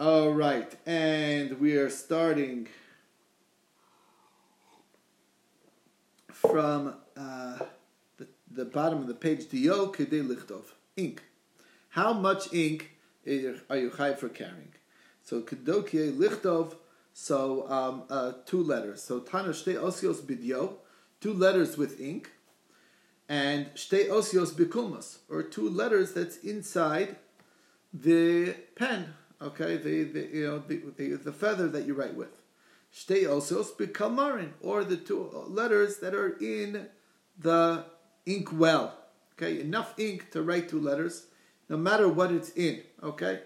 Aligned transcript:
All 0.00 0.32
right, 0.32 0.74
and 0.86 1.60
we 1.60 1.76
are 1.76 1.90
starting 1.90 2.68
from 6.32 6.94
uh, 7.14 7.58
the, 8.16 8.26
the 8.50 8.64
bottom 8.64 9.00
of 9.00 9.08
the 9.08 9.14
page. 9.14 9.50
Dio 9.50 9.88
kede 9.88 10.26
lichtov 10.26 10.62
ink. 10.96 11.22
How 11.90 12.14
much 12.14 12.50
ink 12.54 12.92
are 13.26 13.76
you 13.76 13.90
high 13.90 14.14
for 14.14 14.30
carrying? 14.30 14.72
So 15.22 15.42
kedokie 15.42 16.16
lichtov. 16.16 16.76
So 17.12 17.68
um, 17.70 18.04
uh, 18.08 18.32
two 18.46 18.62
letters. 18.62 19.02
So 19.02 19.20
tana 19.20 19.50
shte 19.50 19.74
osios 19.74 20.22
bidio, 20.22 20.76
two 21.20 21.34
letters 21.34 21.76
with 21.76 22.00
ink, 22.00 22.30
and 23.28 23.66
shte 23.74 24.08
osios 24.08 24.52
bikulmas, 24.52 25.18
or 25.28 25.42
two 25.42 25.68
letters 25.68 26.14
that's 26.14 26.38
inside 26.38 27.16
the 27.92 28.54
pen. 28.76 29.12
Okay, 29.42 29.76
the, 29.76 30.04
the 30.04 30.28
you 30.32 30.46
know 30.46 30.58
the, 30.58 30.82
the, 30.96 31.16
the 31.16 31.32
feather 31.32 31.68
that 31.68 31.86
you 31.86 31.94
write 31.94 32.14
with. 32.14 32.42
Shte 32.94 33.24
osios 33.24 33.72
bikalmarin, 33.72 34.50
or 34.60 34.84
the 34.84 34.96
two 34.96 35.30
letters 35.48 35.98
that 35.98 36.14
are 36.14 36.36
in 36.40 36.88
the 37.38 37.84
ink 38.26 38.48
well. 38.52 38.94
Okay, 39.34 39.60
enough 39.60 39.98
ink 39.98 40.30
to 40.32 40.42
write 40.42 40.68
two 40.68 40.80
letters, 40.80 41.26
no 41.68 41.76
matter 41.76 42.08
what 42.08 42.30
it's 42.30 42.50
in. 42.50 42.82
Okay. 43.02 43.40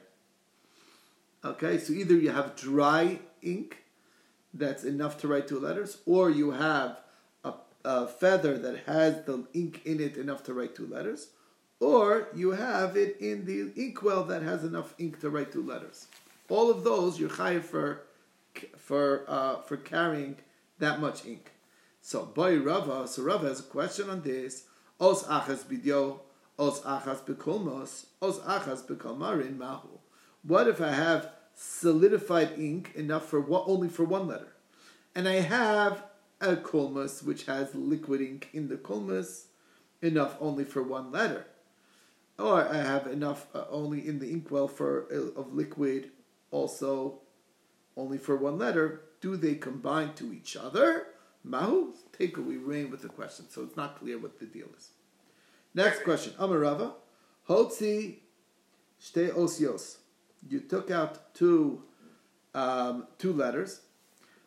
Okay, 1.45 1.79
so 1.79 1.93
either 1.93 2.15
you 2.15 2.31
have 2.31 2.57
dry 2.57 3.21
ink 3.43 3.85
that's 4.55 4.83
enough 4.83 5.19
to 5.19 5.29
write 5.29 5.47
two 5.47 5.61
letters, 5.61 5.99
or 6.07 6.31
you 6.31 6.53
have 6.53 7.01
a, 7.45 7.53
a, 7.85 8.07
feather 8.07 8.57
that 8.57 8.85
has 8.87 9.25
the 9.27 9.45
ink 9.53 9.83
in 9.85 10.01
it 10.01 10.17
enough 10.17 10.43
to 10.45 10.55
write 10.55 10.75
two 10.75 10.87
letters, 10.87 11.29
or 11.85 12.29
you 12.35 12.53
have 12.53 12.97
it 12.97 13.19
in 13.21 13.45
the 13.45 13.71
inkwell 13.77 14.25
that 14.25 14.43
has 14.43 14.65
enough 14.65 14.95
ink 14.99 15.21
to 15.21 15.29
write 15.29 15.53
two 15.53 15.63
letters. 15.63 16.07
All 16.49 16.71
of 16.71 16.83
those 16.83 17.21
you're 17.21 17.29
chayiv 17.29 17.63
for 17.63 18.05
for 18.79 19.25
uh, 19.29 19.57
for 19.61 19.77
carrying 19.77 20.37
that 20.79 20.99
much 20.99 21.27
ink. 21.27 21.53
So 22.01 22.25
boy 22.25 22.59
Rava, 22.59 23.07
so 23.07 23.23
Rava 23.23 23.49
has 23.49 23.61
a 23.61 23.65
question 23.65 24.09
on 24.09 24.23
this. 24.23 24.65
Os 24.99 25.25
achas 25.25 25.65
bidyo, 25.65 26.21
os 26.59 26.81
achas 26.81 27.21
bekulmos, 27.21 28.07
os 28.23 28.39
achas 28.41 28.83
bekalmarin 28.83 29.59
mahu. 29.59 29.99
What 30.43 30.69
if 30.69 30.81
I 30.81 30.93
have 30.93 31.33
solidified 31.55 32.59
ink 32.59 32.93
enough 32.95 33.27
for 33.27 33.45
only 33.51 33.89
for 33.91 34.05
one 34.05 34.27
letter, 34.27 34.55
and 35.15 35.29
I 35.29 35.41
have 35.41 36.03
a 36.41 36.57
kulmus 36.57 37.23
which 37.23 37.45
has 37.45 37.75
liquid 37.75 38.23
ink 38.23 38.49
in 38.55 38.69
the 38.69 38.77
kulmus 38.77 39.45
enough 40.01 40.37
only 40.41 40.65
for 40.65 40.83
one 40.83 41.11
letter, 41.13 41.47
or 42.39 42.69
I 42.69 42.77
have 42.77 43.07
enough 43.07 43.47
uh, 43.55 43.65
only 43.71 44.07
in 44.07 44.19
the 44.19 44.31
inkwell 44.31 44.69
for 44.69 45.07
uh, 45.13 45.41
of 45.41 45.53
liquid 45.53 46.11
also 46.51 47.21
only 47.97 48.19
for 48.19 48.37
one 48.37 48.59
letter. 48.59 49.03
Do 49.21 49.37
they 49.37 49.55
combine 49.55 50.15
to 50.15 50.33
each 50.33 50.57
other? 50.57 51.07
Mahu, 51.43 51.95
take 52.17 52.37
we 52.37 52.57
rain 52.57 52.91
with 52.91 53.03
the 53.03 53.09
question, 53.09 53.47
so 53.49 53.63
it's 53.63 53.77
not 53.77 53.99
clear 53.99 54.19
what 54.19 54.39
the 54.39 54.47
deal 54.47 54.69
is. 54.77 54.91
Next 55.75 56.03
question, 56.05 56.33
Amarava, 56.39 56.93
Hotzi 57.49 58.17
Shte 59.01 59.33
Osios 59.33 59.99
you 60.49 60.61
took 60.61 60.91
out 60.91 61.35
two 61.35 61.83
um, 62.55 63.07
two 63.19 63.33
letters, 63.33 63.81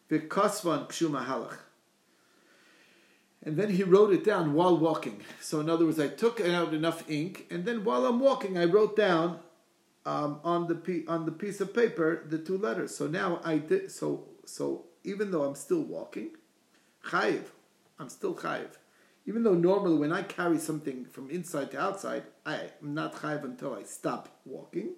Vikasvan 0.10 0.88
Kshuma 0.88 1.26
Halach. 1.26 1.58
And 3.48 3.56
then 3.56 3.70
he 3.70 3.84
wrote 3.84 4.12
it 4.12 4.26
down 4.26 4.54
while 4.54 4.78
walking. 4.78 5.22
So 5.40 5.62
in 5.62 5.70
other 5.70 5.86
words, 5.86 6.02
I 6.02 6.10
took 6.10 6.42
out 6.42 6.74
enough 6.74 7.10
ink, 7.10 7.46
and 7.50 7.64
then 7.64 7.86
while 7.86 8.06
I'm 8.06 8.20
walking, 8.20 8.58
I 8.58 8.66
wrote 8.66 8.98
down 8.98 9.40
um, 10.06 10.42
on 10.44 10.68
the 10.68 11.06
on 11.08 11.26
the 11.26 11.32
piece 11.32 11.62
of 11.62 11.74
paper 11.74 12.26
the 12.28 12.40
two 12.40 12.58
letters. 12.58 12.94
So 12.94 13.08
now 13.08 13.40
I 13.46 13.60
did. 13.60 13.90
So 13.90 14.26
so 14.44 14.88
even 15.06 15.32
though 15.32 15.44
I'm 15.44 15.56
still 15.56 15.82
walking, 15.82 16.32
chayiv, 17.06 17.44
I'm 17.98 18.10
still 18.10 18.36
chayiv. 18.36 18.72
Even 19.26 19.44
though 19.44 19.54
normally 19.54 19.98
when 19.98 20.12
I 20.12 20.24
carry 20.24 20.58
something 20.58 21.06
from 21.06 21.30
inside 21.30 21.72
to 21.72 21.80
outside, 21.80 22.24
I 22.46 22.56
am 22.82 22.94
not 22.94 23.16
chayiv 23.16 23.46
until 23.46 23.74
I 23.74 23.84
stop 23.84 24.28
walking. 24.44 24.90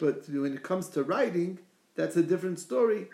But 0.00 0.28
when 0.28 0.54
it 0.54 0.64
comes 0.64 0.88
to 0.88 1.04
writing, 1.04 1.60
that's 1.94 2.16
a 2.16 2.24
different 2.24 2.58
story. 2.58 3.06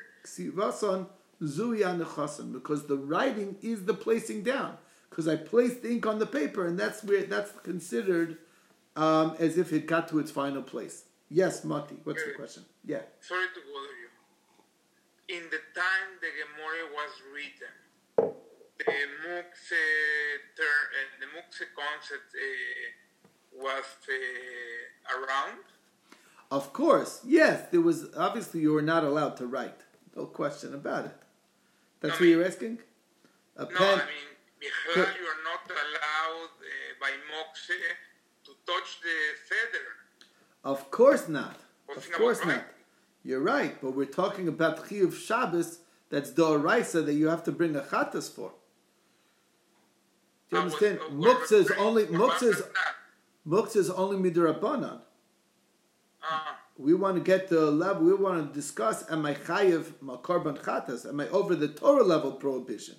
Because 1.40 2.86
the 2.86 2.96
writing 2.96 3.56
is 3.62 3.84
the 3.84 3.94
placing 3.94 4.42
down. 4.42 4.76
Because 5.08 5.26
I 5.26 5.36
placed 5.36 5.82
the 5.82 5.90
ink 5.90 6.06
on 6.06 6.18
the 6.18 6.26
paper, 6.26 6.66
and 6.66 6.78
that's 6.78 7.02
where 7.02 7.24
that's 7.24 7.52
considered 7.62 8.38
um, 8.94 9.34
as 9.38 9.58
if 9.58 9.72
it 9.72 9.86
got 9.86 10.08
to 10.08 10.18
its 10.18 10.30
final 10.30 10.62
place. 10.62 11.04
Yes, 11.28 11.64
Mati, 11.64 11.96
what's 12.04 12.24
the 12.24 12.32
question? 12.32 12.64
Yeah. 12.84 13.02
Sorry 13.20 13.46
to 13.54 13.60
bother 13.60 13.96
you. 14.02 15.36
In 15.36 15.44
the 15.50 15.58
time 15.74 16.18
the 16.20 16.28
Gemara 16.40 16.90
was 16.92 17.12
written, 17.32 18.34
the 18.78 18.92
Mukse 19.28 19.84
term, 20.56 20.86
uh, 20.96 21.20
the 21.20 21.26
Mukse 21.26 21.66
concept 21.76 22.34
uh, 22.34 23.64
was 23.64 23.84
uh, 24.08 25.18
around. 25.18 25.64
Of 26.50 26.72
course, 26.72 27.20
yes. 27.24 27.68
There 27.70 27.80
was 27.80 28.06
obviously 28.16 28.60
you 28.60 28.72
were 28.72 28.82
not 28.82 29.04
allowed 29.04 29.36
to 29.36 29.46
write. 29.46 29.80
No 30.16 30.26
question 30.26 30.74
about 30.74 31.06
it. 31.06 31.16
That's 32.00 32.18
what 32.18 32.28
you're 32.28 32.44
asking. 32.44 32.78
A 33.56 33.64
no, 33.64 33.68
pen. 33.68 33.86
I 33.86 33.96
mean, 33.96 34.30
you 34.62 35.26
are 35.32 35.42
not 35.44 35.64
allowed 35.68 36.50
uh, 36.60 37.00
by 37.00 37.10
Mokse 37.30 37.78
to 38.44 38.50
touch 38.66 39.00
the 39.02 39.16
feather. 39.48 39.86
Of 40.64 40.90
course 40.90 41.28
not. 41.28 41.56
of 41.94 42.12
course 42.12 42.44
not. 42.44 42.64
You're 43.22 43.40
right, 43.40 43.80
but 43.82 43.94
we're 43.94 44.06
talking 44.06 44.48
about 44.48 44.88
Chiyuv 44.88 45.14
Shabbos. 45.14 45.80
That's 46.08 46.30
Doraisa 46.30 47.04
that 47.06 47.14
you 47.14 47.28
have 47.28 47.44
to 47.44 47.52
bring 47.52 47.76
a 47.76 47.80
chatas 47.80 48.30
for. 48.30 48.52
Do 50.48 50.56
you 50.56 50.62
understand? 50.62 50.98
Muktzah 51.12 51.52
is 51.52 51.70
only 51.78 52.06
Muktzah 52.06 52.50
is, 52.50 52.62
Muktzah 53.46 53.76
is 53.76 53.90
only 53.90 54.30
midrabanan. 54.30 55.00
Uh, 56.22 56.40
we 56.80 56.94
want 56.94 57.16
to 57.16 57.22
get 57.22 57.48
to 57.48 57.68
a 57.68 57.70
level, 57.70 58.04
we 58.04 58.14
want 58.14 58.48
to 58.48 58.54
discuss, 58.58 59.04
am 59.10 59.26
I 59.26 59.34
chayiv 59.34 59.92
korban 60.22 60.58
chatas? 60.58 61.06
Am 61.06 61.20
I 61.20 61.28
over 61.28 61.54
the 61.54 61.68
Torah 61.68 62.02
level 62.02 62.32
prohibition? 62.32 62.96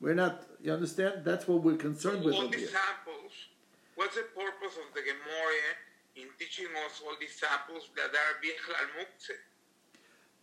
We're 0.00 0.14
not, 0.14 0.44
you 0.62 0.72
understand? 0.72 1.22
That's 1.24 1.46
what 1.46 1.62
we're 1.62 1.76
concerned 1.76 2.24
with. 2.24 2.34
All 2.34 2.48
these 2.48 2.70
samples, 2.70 3.32
what's 3.96 4.14
the 4.14 4.22
purpose 4.22 4.76
of 4.78 4.94
the 4.94 5.00
Gemara 5.00 5.68
in 6.16 6.28
teaching 6.38 6.66
us 6.86 7.02
all 7.04 7.14
these 7.20 7.36
samples 7.38 7.88
that 7.96 8.10
are 8.10 8.32
bichlal 8.42 8.86
muktzeh? 8.98 9.40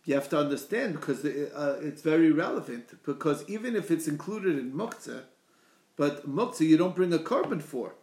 You 0.04 0.14
have 0.14 0.28
to 0.28 0.38
understand 0.38 0.94
because 0.94 1.24
uh, 1.24 1.80
it's 1.82 2.02
very 2.02 2.30
relevant. 2.30 3.02
Because 3.04 3.44
even 3.48 3.74
if 3.74 3.90
it's 3.90 4.06
included 4.06 4.56
in 4.56 4.72
muktzeh, 4.72 5.22
but 5.96 6.28
muktzeh 6.28 6.60
you 6.60 6.76
don't 6.76 6.94
bring 6.94 7.12
a 7.12 7.18
korban 7.18 7.60
for. 7.60 7.96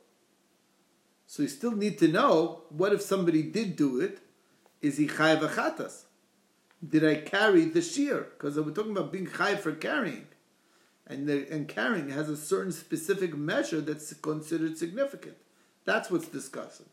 So 1.27 1.43
you 1.43 1.49
still 1.49 1.71
need 1.71 1.97
to 1.99 2.07
know 2.09 2.63
what 2.69 2.91
if 2.91 3.01
somebody 3.01 3.43
did 3.43 3.77
do 3.77 4.01
it? 4.01 4.19
Is 4.83 4.97
he 4.97 5.07
chayav 5.07 5.39
achatas? 5.39 6.03
Did 6.87 7.03
I 7.05 7.15
carry 7.15 7.65
the 7.65 7.81
shear? 7.81 8.27
Because 8.33 8.59
we're 8.59 8.71
talking 8.71 8.91
about 8.91 9.11
being 9.11 9.25
chayav 9.25 9.59
for 9.59 9.71
carrying, 9.71 10.27
and 11.07 11.27
the, 11.27 11.47
and 11.49 11.67
carrying 11.67 12.09
has 12.09 12.29
a 12.29 12.37
certain 12.37 12.73
specific 12.73 13.35
measure 13.35 13.81
that's 13.81 14.13
considered 14.13 14.77
significant. 14.77 15.37
That's 15.85 16.11
what's 16.11 16.27
discussing. 16.27 16.87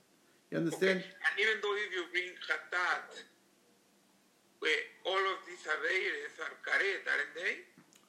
You 0.50 0.58
understand? 0.58 1.00
Okay. 1.00 1.06
And 1.06 1.40
even 1.40 1.54
though 1.62 1.74
if 1.74 1.92
you 1.92 2.04
bring 2.12 2.30
chatat, 2.46 3.24
all 5.06 5.16
of 5.16 5.38
these 5.46 5.64
averes 5.66 6.34
are 6.44 6.54
karet, 6.66 7.02
aren't 7.10 7.34
they? 7.34 7.52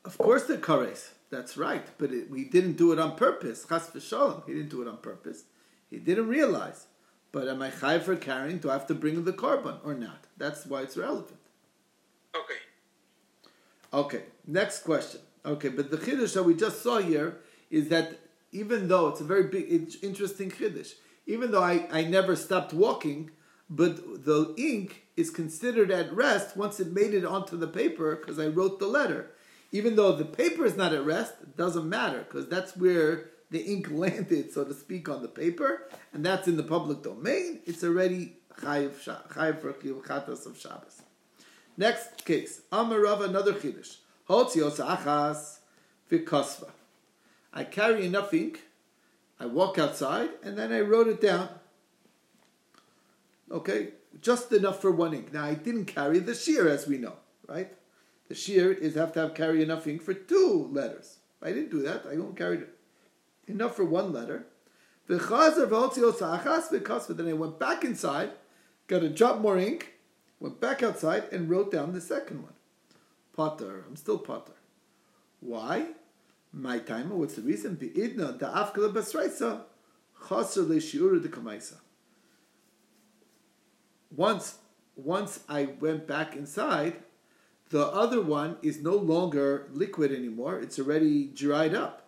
Of 0.05 0.17
course 0.17 0.43
they're 0.45 0.57
kares. 0.57 1.09
That's 1.31 1.57
right. 1.57 1.85
But 1.97 2.11
it, 2.11 2.29
we 2.29 2.43
didn't 2.45 2.73
do 2.73 2.91
it 2.91 2.99
on 2.99 3.15
purpose. 3.15 3.65
Chas 3.67 3.89
v'shalom. 3.89 4.45
He 4.45 4.53
didn't 4.53 4.69
do 4.69 4.81
it 4.81 4.87
on 4.87 4.97
purpose. 4.97 5.45
He 5.89 5.97
didn't 5.97 6.27
realize. 6.27 6.87
But 7.31 7.47
am 7.47 7.61
I 7.61 7.69
chai 7.69 7.99
for 7.99 8.15
carrying? 8.15 8.57
Do 8.57 8.69
I 8.69 8.73
have 8.73 8.87
to 8.87 8.95
bring 8.95 9.23
the 9.23 9.33
korban 9.33 9.77
or 9.83 9.93
not? 9.93 10.25
That's 10.37 10.65
why 10.65 10.81
it's 10.81 10.97
relevant. 10.97 11.39
Okay. 12.35 12.59
Okay. 13.93 14.23
Next 14.45 14.83
question. 14.83 15.21
Okay, 15.45 15.69
but 15.69 15.89
the 15.89 15.97
chiddush 15.97 16.33
that 16.33 16.43
we 16.43 16.53
just 16.53 16.83
saw 16.83 16.99
here 16.99 17.37
is 17.69 17.89
that 17.89 18.19
even 18.51 18.87
though 18.87 19.07
it's 19.07 19.21
a 19.21 19.23
very 19.23 19.43
big, 19.43 19.95
interesting 20.03 20.51
chiddush, 20.51 20.93
even 21.25 21.51
though 21.51 21.63
I, 21.63 21.87
I 21.91 22.03
never 22.03 22.35
stopped 22.35 22.73
walking, 22.73 23.31
but 23.69 24.25
the 24.25 24.53
ink 24.57 25.03
is 25.15 25.29
considered 25.29 25.89
at 25.89 26.13
rest 26.13 26.57
once 26.57 26.79
it 26.79 26.91
made 26.91 27.13
it 27.13 27.25
onto 27.25 27.57
the 27.57 27.67
paper 27.67 28.15
because 28.15 28.37
I 28.37 28.47
wrote 28.47 28.79
the 28.79 28.87
letter. 28.87 29.31
Even 29.71 29.95
though 29.95 30.11
the 30.11 30.25
paper 30.25 30.65
is 30.65 30.75
not 30.75 30.93
at 30.93 31.05
rest, 31.05 31.35
it 31.41 31.55
doesn't 31.55 31.87
matter 31.87 32.19
because 32.27 32.47
that's 32.49 32.75
where 32.75 33.29
the 33.51 33.59
ink 33.59 33.91
landed, 33.91 34.51
so 34.51 34.63
to 34.63 34.73
speak, 34.73 35.09
on 35.09 35.21
the 35.21 35.27
paper, 35.27 35.87
and 36.13 36.25
that's 36.25 36.47
in 36.47 36.57
the 36.57 36.63
public 36.63 37.03
domain, 37.03 37.59
it's 37.65 37.83
already 37.83 38.37
chayiv 38.59 38.93
for 38.93 39.73
chatas 39.73 40.45
of 40.45 40.57
Shabbos. 40.57 41.01
Next 41.77 42.25
case, 42.25 42.61
Amarav, 42.71 43.23
another 43.23 43.53
chiddush. 43.53 43.97
Hotzios 44.29 44.77
achas 44.77 45.59
vikosva. 46.09 46.69
I 47.53 47.65
carry 47.65 48.05
enough 48.05 48.33
ink, 48.33 48.61
I 49.39 49.45
walk 49.47 49.77
outside, 49.77 50.29
and 50.43 50.57
then 50.57 50.71
I 50.71 50.79
wrote 50.79 51.07
it 51.07 51.19
down. 51.19 51.49
Okay, 53.51 53.89
just 54.21 54.53
enough 54.53 54.81
for 54.81 54.91
one 54.91 55.13
ink. 55.13 55.33
Now 55.33 55.43
I 55.43 55.55
didn't 55.55 55.85
carry 55.85 56.19
the 56.19 56.35
shear, 56.35 56.69
as 56.69 56.87
we 56.87 56.97
know, 56.97 57.15
right? 57.49 57.73
The 58.29 58.35
shear 58.35 58.71
is 58.71 58.95
have 58.95 59.11
to 59.13 59.19
have 59.21 59.33
carry 59.33 59.61
enough 59.61 59.87
ink 59.87 60.01
for 60.01 60.13
two 60.13 60.69
letters. 60.71 61.17
I 61.41 61.49
didn't 61.51 61.71
do 61.71 61.81
that. 61.81 62.05
I 62.05 62.11
only 62.11 62.35
carried 62.35 62.65
enough 63.47 63.75
for 63.75 63.85
one 63.85 64.13
letter. 64.13 64.45
Then 65.07 65.19
I 65.19 67.33
went 67.33 67.59
back 67.59 67.83
inside, 67.83 68.31
got 68.87 69.03
a 69.03 69.09
drop 69.09 69.39
more 69.39 69.57
ink, 69.57 69.93
went 70.39 70.61
back 70.61 70.83
outside, 70.83 71.23
and 71.31 71.49
wrote 71.49 71.71
down 71.71 71.93
the 71.93 72.01
second 72.01 72.43
one. 72.43 72.53
Potter. 73.33 73.85
I'm 73.87 73.95
still 73.95 74.17
Potter. 74.17 74.53
Why? 75.39 75.87
My 76.53 76.79
timer. 76.79 77.15
What's 77.15 77.35
the 77.35 77.41
reason? 77.41 77.77
Once, 84.15 84.57
once 84.95 85.39
I 85.47 85.69
went 85.79 86.07
back 86.07 86.35
inside, 86.35 86.97
the 87.69 87.87
other 87.87 88.21
one 88.21 88.57
is 88.61 88.81
no 88.81 88.95
longer 88.95 89.67
liquid 89.71 90.11
anymore. 90.11 90.59
It's 90.59 90.77
already 90.77 91.27
dried 91.27 91.73
up. 91.73 92.00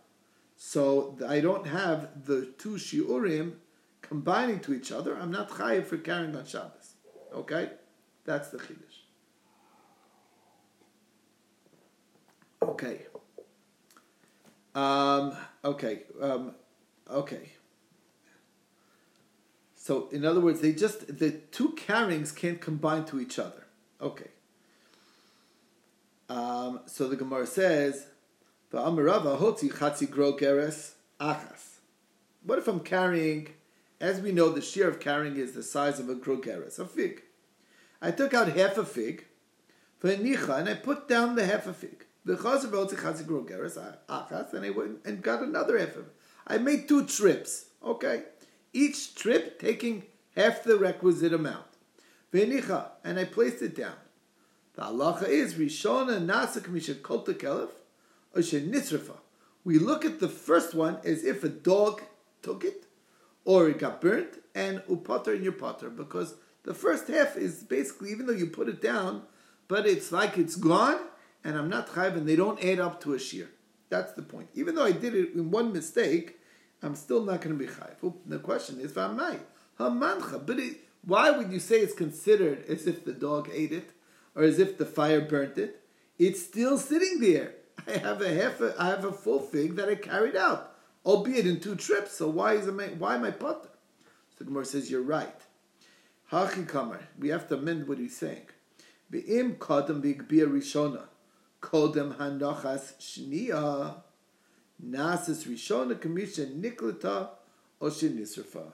So 0.66 1.18
I 1.28 1.42
don't 1.42 1.68
have 1.68 2.26
the 2.26 2.46
two 2.58 2.76
shiurim 2.76 3.56
combining 4.02 4.62
to 4.62 4.74
each 4.74 4.94
other. 4.94 5.14
I'm 5.14 5.30
not 5.30 5.50
chayiv 5.50 5.86
for 5.86 5.98
carrying 5.98 6.38
on 6.38 6.46
Shabbos. 6.46 6.94
Okay? 7.36 7.70
That's 8.24 8.48
the 8.48 8.60
chiddush. 8.60 9.02
Okay. 12.62 13.02
Um, 14.74 15.36
okay. 15.66 16.04
Um, 16.22 16.56
okay. 17.12 17.50
So, 19.76 20.08
in 20.14 20.24
other 20.24 20.40
words, 20.40 20.62
they 20.62 20.72
just 20.72 21.20
the 21.20 21.32
two 21.52 21.74
carryings 21.76 22.34
can't 22.34 22.62
combine 22.62 23.04
to 23.08 23.20
each 23.20 23.38
other. 23.38 23.68
Okay. 24.02 24.32
Um, 26.30 26.80
so 26.86 27.10
the 27.10 27.18
Gemara 27.18 27.46
says, 27.46 28.08
What 28.74 28.98
if 32.58 32.68
I'm 32.68 32.80
carrying, 32.80 33.50
as 34.02 34.20
we 34.20 34.32
know, 34.32 34.50
the 34.50 34.62
shear 34.62 34.88
of 34.88 35.00
carrying 35.00 35.36
is 35.36 35.52
the 35.52 35.62
size 35.62 36.00
of 36.00 36.10
a 36.10 36.16
grogeres, 36.16 36.80
a 36.80 36.86
fig. 36.88 37.22
I 38.02 38.10
took 38.10 38.34
out 38.34 38.48
half 38.48 38.80
a 38.80 38.84
fig, 38.84 39.26
and 40.02 40.68
I 40.68 40.74
put 40.74 41.08
down 41.08 41.36
the 41.36 41.46
half 41.46 41.68
a 41.68 41.74
fig. 41.74 42.06
And 42.26 42.40
I 44.66 44.70
went 44.72 45.06
and 45.06 45.22
got 45.22 45.44
another 45.44 45.78
half 45.78 45.96
of 45.96 46.08
it. 46.08 46.16
I 46.48 46.58
made 46.58 46.88
two 46.88 47.06
trips. 47.06 47.66
Okay, 47.86 48.24
each 48.74 49.14
trip 49.14 49.60
taking 49.60 50.02
half 50.36 50.64
the 50.64 50.78
requisite 50.78 51.32
amount. 51.32 51.68
And 52.34 53.20
I 53.20 53.26
placed 53.26 53.62
it 53.62 53.76
down. 53.76 53.98
The 54.74 54.82
halacha 54.82 55.28
is 55.28 55.54
Rishona 55.54 56.26
Nasak 56.26 56.70
Misha 56.70 56.96
Kolta 56.96 57.36
Kelef 57.36 57.70
We 58.36 59.80
look 59.80 60.06
at 60.06 60.20
the 60.20 60.30
first 60.30 60.74
one 60.74 60.98
as 61.04 61.24
if 61.24 61.44
a 61.44 61.50
dog 61.50 62.02
took 62.42 62.64
it 62.64 62.86
or 63.46 63.70
it 63.70 63.80
got 63.80 64.02
burnt 64.02 64.40
and 64.56 64.82
upater 64.90 65.36
in 65.36 65.44
your 65.44 65.54
potter 65.54 65.90
because 65.90 66.36
the 66.64 66.74
first 66.74 67.08
half 67.08 67.38
is 67.38 67.64
basically 67.64 68.12
even 68.12 68.26
though 68.26 68.34
you 68.34 68.48
put 68.48 68.70
it 68.70 68.82
down, 68.82 69.24
but 69.68 69.86
it's 69.86 70.12
like 70.12 70.38
it's 70.38 70.56
gone 70.56 71.00
and 71.44 71.58
I'm 71.58 71.70
not 71.70 71.90
chayv 71.90 72.16
and 72.16 72.28
they 72.28 72.36
don't 72.36 72.64
add 72.64 72.80
up 72.80 73.02
to 73.02 73.14
a 73.14 73.20
shear. 73.20 73.50
That's 73.90 74.14
the 74.14 74.22
point. 74.22 74.50
Even 74.56 74.76
though 74.76 74.86
I 74.86 74.92
did 74.92 75.14
it 75.14 75.34
in 75.34 75.52
one 75.52 75.72
mistake, 75.72 76.40
I'm 76.82 76.96
still 76.96 77.24
not 77.24 77.42
going 77.42 77.58
to 77.58 77.66
be 77.66 77.72
chayv. 77.72 78.14
The 78.26 78.40
question 78.40 78.80
is. 78.80 78.92
But 78.94 79.12
it, 80.60 80.78
why 81.06 81.32
would 81.32 81.52
you 81.52 81.60
say 81.60 81.80
it's 81.80 81.94
considered 81.94 82.66
as 82.68 82.88
if 82.88 83.06
the 83.06 83.14
dog 83.14 83.50
ate 83.54 83.72
it 83.72 83.92
or 84.36 84.44
as 84.44 84.58
if 84.58 84.78
the 84.78 84.86
fire 84.86 85.22
burnt 85.22 85.58
it? 85.58 85.82
It's 86.18 86.42
still 86.42 86.78
sitting 86.78 87.20
there. 87.20 87.56
I 87.88 87.98
have 87.98 88.22
a 88.22 88.34
half. 88.34 88.62
A, 88.62 88.76
I 88.80 88.88
have 88.88 89.06
a 89.06 89.12
full 89.12 89.40
fig 89.40 89.76
that 89.76 89.90
I 89.90 89.96
carried 89.96 90.36
out, 90.36 90.76
albeit 91.06 91.48
in 91.48 91.60
two 91.60 91.76
trips. 91.76 92.14
So 92.18 92.30
why 92.30 92.54
is 92.54 92.68
it? 92.68 92.98
Why 92.98 93.16
am 93.16 93.24
I 93.24 93.32
potter? 93.32 93.70
So 94.32 94.38
the 94.40 94.46
Gemara 94.46 94.66
says 94.66 94.90
you're 94.90 95.02
right. 95.02 95.36
Hachi 96.32 96.68
kamar. 96.68 97.00
We 97.20 97.30
have 97.30 97.48
to 97.50 97.56
amend 97.56 97.88
what 97.88 97.98
he's 97.98 98.18
saying. 98.18 98.48
Be'im 99.10 99.56
kadam 99.56 100.02
b'gbia 100.02 100.48
rishona. 100.48 101.04
Kodem 101.62 102.16
hanachas 102.16 102.94
shnia. 103.00 103.96
Nasis 104.84 105.48
rishona 105.48 105.96
kamisha 105.96 106.52
niklata 106.60 107.30
oshin 107.82 108.72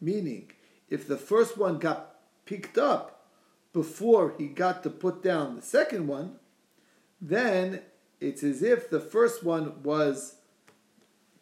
Meaning, 0.00 0.50
if 0.88 1.06
the 1.06 1.16
first 1.16 1.58
one 1.58 1.78
got 1.78 2.16
picked 2.44 2.78
up 2.78 3.26
before 3.72 4.34
he 4.38 4.46
got 4.46 4.82
to 4.82 4.90
put 4.90 5.22
down 5.22 5.56
the 5.56 5.62
second 5.62 6.06
one, 6.06 6.36
then 7.20 7.80
it's 8.22 8.42
as 8.42 8.62
if 8.62 8.88
the 8.88 9.00
first 9.00 9.42
one 9.42 9.82
was 9.82 10.36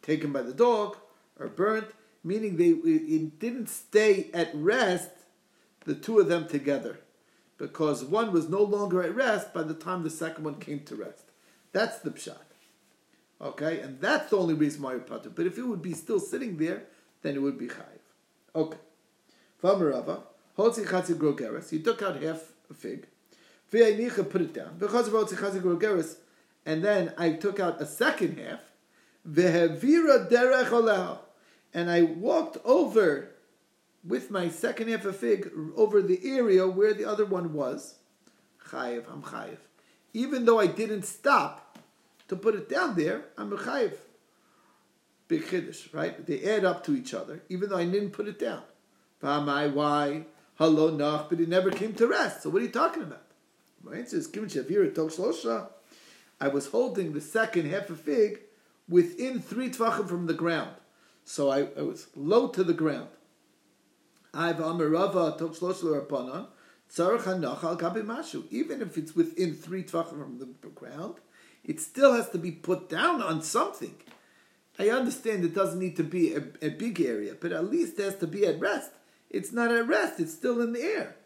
taken 0.01 0.31
by 0.31 0.41
the 0.41 0.53
dog 0.53 0.97
or 1.39 1.47
burnt, 1.47 1.87
meaning 2.23 2.57
they 2.57 2.69
it 2.69 3.39
didn't 3.39 3.67
stay 3.67 4.29
at 4.33 4.49
rest, 4.53 5.09
the 5.85 5.95
two 5.95 6.19
of 6.19 6.27
them 6.27 6.47
together 6.47 6.99
because 7.61 8.03
one 8.03 8.31
was 8.31 8.49
no 8.49 8.63
longer 8.63 9.03
at 9.03 9.13
rest 9.13 9.53
by 9.53 9.61
the 9.61 9.75
time 9.75 10.01
the 10.01 10.09
second 10.09 10.43
one 10.43 10.55
came 10.55 10.79
to 10.79 10.95
rest. 10.95 11.25
That's 11.71 11.99
the 11.99 12.09
pshat. 12.09 12.37
Okay, 13.39 13.79
and 13.79 14.01
that's 14.01 14.31
the 14.31 14.37
only 14.37 14.55
reason 14.55 14.81
why 14.81 14.95
you 14.95 14.99
putter. 14.99 15.29
But 15.29 15.45
if 15.45 15.59
it 15.59 15.67
would 15.67 15.81
be 15.81 15.93
still 15.93 16.19
sitting 16.19 16.57
there, 16.57 16.83
then 17.21 17.35
it 17.35 17.41
would 17.41 17.59
be 17.59 17.67
chayiv. 17.67 18.01
Okay. 18.55 18.79
Vamarava, 19.63 20.23
hotzi 20.57 20.85
chatzi 20.85 21.13
grogeres. 21.13 21.69
He 21.69 21.79
took 21.79 22.01
out 22.01 22.21
half 22.21 22.51
a 22.69 22.73
fig. 22.73 23.05
V'aynicha 23.71 24.27
put 24.27 24.41
it 24.41 24.53
down. 24.53 24.77
Because 24.79 25.07
of 25.07 25.13
hotzi 25.13 25.37
chatzi 25.37 25.61
grogeres, 25.61 26.15
and 26.65 26.83
then 26.83 27.13
I 27.17 27.31
took 27.33 27.59
out 27.59 27.81
a 27.81 27.85
second 27.85 28.37
half. 28.37 28.59
vehevira 29.27 30.29
derech 30.29 30.69
oleha. 30.69 31.19
And 31.73 31.89
I 31.89 32.01
walked 32.01 32.57
over 32.65 33.31
with 34.03 34.29
my 34.29 34.49
second 34.49 34.89
half 34.89 35.05
of 35.05 35.15
fig 35.15 35.49
over 35.75 36.01
the 36.01 36.19
area 36.23 36.67
where 36.67 36.93
the 36.93 37.05
other 37.05 37.25
one 37.25 37.53
was. 37.53 37.95
Chayiv, 38.69 39.05
I'm 39.11 39.21
chayiv. 39.21 39.57
Even 40.13 40.45
though 40.45 40.59
I 40.59 40.67
didn't 40.67 41.03
stop 41.03 41.77
to 42.27 42.35
put 42.35 42.55
it 42.55 42.69
down 42.69 42.95
there, 42.95 43.25
I'm 43.37 43.53
a 43.53 43.57
chayiv. 43.57 43.93
Big 45.27 45.43
chiddush, 45.45 45.93
right? 45.93 46.25
They 46.25 46.43
add 46.43 46.65
up 46.65 46.83
to 46.85 46.95
each 46.95 47.13
other, 47.13 47.41
even 47.47 47.69
though 47.69 47.77
I 47.77 47.85
didn't 47.85 48.11
put 48.11 48.27
it 48.27 48.37
down. 48.37 48.63
V'amai, 49.23 49.71
why? 49.71 50.25
Hello, 50.55 50.89
nach, 50.89 51.29
but 51.29 51.39
it 51.39 51.47
never 51.47 51.71
came 51.71 51.93
to 51.93 52.07
rest. 52.07 52.43
So 52.43 52.49
what 52.49 52.61
are 52.61 52.65
you 52.65 52.71
talking 52.71 53.03
about? 53.03 53.23
My 53.81 53.95
answer 53.95 54.17
is, 54.17 54.27
I 56.41 56.47
was 56.47 56.67
holding 56.67 57.13
the 57.13 57.21
second 57.21 57.69
half 57.69 57.91
of 57.91 58.01
fig 58.01 58.39
within 58.89 59.39
three 59.39 59.69
tvachim 59.69 60.09
from 60.09 60.25
the 60.25 60.33
ground. 60.33 60.71
So 61.23 61.51
I, 61.51 61.67
I 61.77 61.83
was 61.83 62.07
low 62.15 62.47
to 62.47 62.63
the 62.63 62.73
ground. 62.73 63.09
Even 64.33 64.81
if 68.81 68.97
it's 68.97 69.15
within 69.15 69.53
three 69.53 69.83
tvachim 69.83 70.19
from 70.19 70.39
the 70.39 70.47
ground, 70.69 71.19
it 71.63 71.79
still 71.79 72.15
has 72.15 72.31
to 72.31 72.39
be 72.39 72.51
put 72.51 72.89
down 72.89 73.21
on 73.21 73.43
something. 73.43 73.93
I 74.79 74.89
understand 74.89 75.43
it 75.43 75.53
doesn't 75.53 75.79
need 75.79 75.95
to 75.97 76.03
be 76.03 76.33
a, 76.33 76.41
a 76.63 76.69
big 76.69 76.99
area, 76.99 77.35
but 77.39 77.51
at 77.51 77.69
least 77.69 77.99
it 77.99 78.03
has 78.03 78.17
to 78.17 78.25
be 78.25 78.47
at 78.47 78.59
rest. 78.59 78.89
It's 79.29 79.51
not 79.51 79.71
at 79.71 79.87
rest; 79.87 80.19
it's 80.19 80.33
still 80.33 80.59
in 80.59 80.73
the 80.73 80.81
air. 80.81 81.17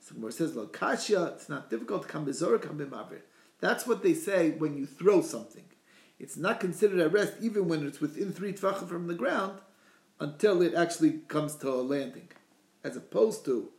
So 0.00 0.14
more 0.14 0.30
says, 0.30 0.52
"Lokashia." 0.52 1.34
It's 1.34 1.50
not 1.50 1.68
difficult 1.68 2.08
to 2.08 2.08
b'mavir. 2.08 3.20
That's 3.60 3.86
what 3.86 4.02
they 4.02 4.14
say 4.14 4.50
when 4.50 4.76
you 4.76 4.86
throw 4.86 5.22
something. 5.22 5.64
It's 6.18 6.36
not 6.36 6.60
considered 6.60 7.00
at 7.00 7.12
rest 7.12 7.34
even 7.40 7.68
when 7.68 7.86
it's 7.86 8.00
within 8.00 8.32
three 8.32 8.52
tvachim 8.52 8.88
from 8.88 9.06
the 9.06 9.14
ground 9.14 9.58
until 10.18 10.62
it 10.62 10.74
actually 10.74 11.20
comes 11.28 11.56
to 11.56 11.68
a 11.68 11.82
landing. 11.82 12.28
As 12.82 12.96
opposed 12.96 13.44
to 13.46 13.70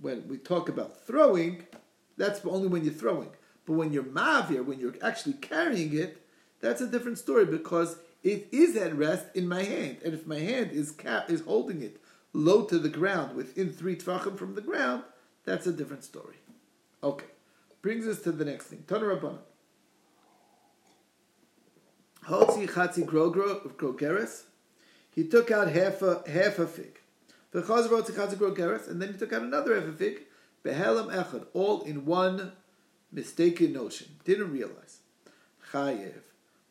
when 0.00 0.26
we 0.28 0.38
talk 0.38 0.68
about 0.68 1.06
throwing, 1.06 1.66
that's 2.16 2.44
only 2.44 2.68
when 2.68 2.84
you're 2.84 2.94
throwing. 2.94 3.30
But 3.66 3.74
when 3.74 3.92
you're 3.92 4.02
mavir, 4.02 4.64
when 4.64 4.80
you're 4.80 4.94
actually 5.02 5.34
carrying 5.34 5.96
it, 5.96 6.26
that's 6.60 6.80
a 6.80 6.86
different 6.86 7.18
story 7.18 7.44
because 7.44 7.98
it 8.22 8.48
is 8.52 8.76
at 8.76 8.96
rest 8.96 9.26
in 9.34 9.48
my 9.48 9.62
hand. 9.62 9.98
And 10.04 10.14
if 10.14 10.26
my 10.26 10.38
hand 10.38 10.70
is 10.72 10.92
cap 10.92 11.30
is 11.30 11.42
holding 11.42 11.82
it 11.82 12.00
low 12.32 12.64
to 12.64 12.78
the 12.78 12.88
ground 12.88 13.36
within 13.36 13.72
three 13.72 13.96
tvachim 13.96 14.38
from 14.38 14.54
the 14.54 14.60
ground, 14.60 15.02
that's 15.44 15.66
a 15.66 15.72
different 15.72 16.04
story. 16.04 16.36
Okay. 17.02 17.26
Brings 17.82 18.06
us 18.06 18.22
to 18.22 18.32
the 18.32 18.44
next 18.44 18.66
thing. 18.66 18.84
Tana 18.86 19.04
Rabbanan. 19.04 19.38
Hotzi 22.24 22.68
chatzi 22.68 23.04
grogeres 23.04 24.42
he 25.14 25.24
took 25.24 25.50
out 25.50 25.68
half 25.68 26.02
a 26.02 26.22
half 26.28 26.58
a 26.58 26.66
fig. 26.66 26.98
And 27.52 29.02
then 29.02 29.12
he 29.12 29.18
took 29.18 29.32
out 29.32 29.42
another 29.42 29.78
half 29.78 29.88
a 29.88 29.92
fig. 29.92 30.22
Behelam 30.64 31.12
echad, 31.12 31.46
all 31.52 31.82
in 31.82 32.06
one 32.06 32.52
mistaken 33.10 33.74
notion. 33.74 34.08
Didn't 34.24 34.50
realize. 34.50 35.00
Chayev. 35.70 36.22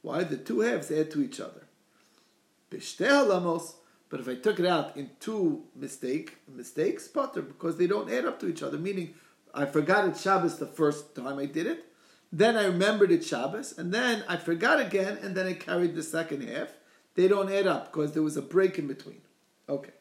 Why 0.01 0.23
the 0.23 0.37
two 0.37 0.61
halves 0.61 0.89
add 0.89 1.11
to 1.11 1.21
each 1.21 1.39
other? 1.39 1.67
But 2.69 2.79
if 4.19 4.27
I 4.27 4.35
took 4.35 4.59
it 4.59 4.65
out 4.65 4.97
in 4.97 5.11
two 5.19 5.65
mistake 5.75 6.37
mistakes, 6.47 7.07
potter, 7.07 7.43
because 7.43 7.77
they 7.77 7.85
don't 7.85 8.11
add 8.11 8.25
up 8.25 8.39
to 8.39 8.47
each 8.47 8.63
other. 8.63 8.77
Meaning, 8.79 9.13
I 9.53 9.65
forgot 9.65 10.07
it 10.07 10.17
Shabbos 10.17 10.57
the 10.57 10.65
first 10.65 11.15
time 11.15 11.37
I 11.39 11.45
did 11.45 11.67
it, 11.67 11.85
then 12.31 12.55
I 12.55 12.65
remembered 12.65 13.11
it 13.11 13.23
Shabbos, 13.23 13.77
and 13.77 13.93
then 13.93 14.23
I 14.27 14.37
forgot 14.37 14.79
again, 14.79 15.17
and 15.21 15.35
then 15.35 15.47
I 15.47 15.53
carried 15.53 15.95
the 15.95 16.03
second 16.03 16.47
half. 16.47 16.69
They 17.15 17.27
don't 17.27 17.51
add 17.51 17.67
up 17.67 17.91
because 17.91 18.13
there 18.13 18.23
was 18.23 18.37
a 18.37 18.41
break 18.41 18.79
in 18.79 18.87
between. 18.87 19.21
Okay. 19.67 19.91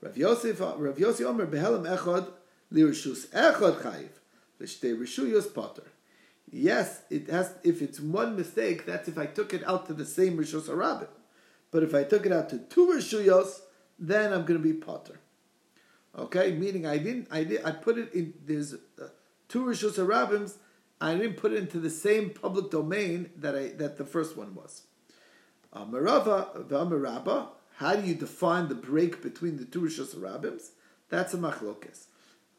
Rav 0.00 0.16
Yosef, 0.16 0.60
Rav 0.60 0.98
Yosef 0.98 1.24
Omer 1.24 1.46
behelam 1.46 1.86
echad 1.86 2.28
lirishus 2.72 3.28
echad 3.28 3.80
chayiv 3.80 4.08
l'shtei 4.58 4.98
rishuyos 4.98 5.54
potter. 5.54 5.84
Yes, 6.50 7.02
it 7.08 7.28
has. 7.30 7.54
If 7.62 7.80
it's 7.80 8.00
one 8.00 8.36
mistake, 8.36 8.84
that's 8.84 9.08
if 9.08 9.16
I 9.16 9.26
took 9.26 9.54
it 9.54 9.66
out 9.66 9.86
to 9.86 9.94
the 9.94 10.04
same 10.04 10.36
rishus 10.36 10.68
arabim. 10.68 11.08
But 11.70 11.82
if 11.82 11.94
I 11.94 12.04
took 12.04 12.26
it 12.26 12.32
out 12.32 12.50
to 12.50 12.58
two 12.58 12.88
rishuyos, 12.88 13.60
then 13.98 14.32
I'm 14.32 14.44
going 14.44 14.60
to 14.60 14.68
be 14.68 14.74
potter. 14.74 15.20
Okay, 16.16 16.52
meaning 16.52 16.86
I 16.86 16.98
didn't. 16.98 17.28
I 17.30 17.44
did. 17.44 17.64
I 17.64 17.70
put 17.70 17.98
it 17.98 18.12
in. 18.12 18.34
There's 18.44 18.74
uh, 18.74 19.08
two 19.48 19.64
rishus 19.64 19.98
arabims. 19.98 20.58
I 21.00 21.14
didn't 21.14 21.36
put 21.36 21.52
it 21.52 21.58
into 21.58 21.78
the 21.80 21.90
same 21.90 22.30
public 22.30 22.70
domain 22.70 23.30
that 23.36 23.56
I 23.56 23.68
that 23.78 23.96
the 23.96 24.04
first 24.04 24.36
one 24.36 24.54
was. 24.54 24.82
Amarava 25.74 26.66
v'amarabba. 26.66 27.48
How 27.76 27.96
do 27.96 28.06
you 28.06 28.14
define 28.14 28.68
the 28.68 28.74
break 28.74 29.22
between 29.22 29.56
the 29.56 29.64
two 29.64 29.80
rishus 29.80 30.14
arabims? 30.14 30.72
That's 31.08 31.32
a 31.32 31.38
machlokes. 31.38 32.06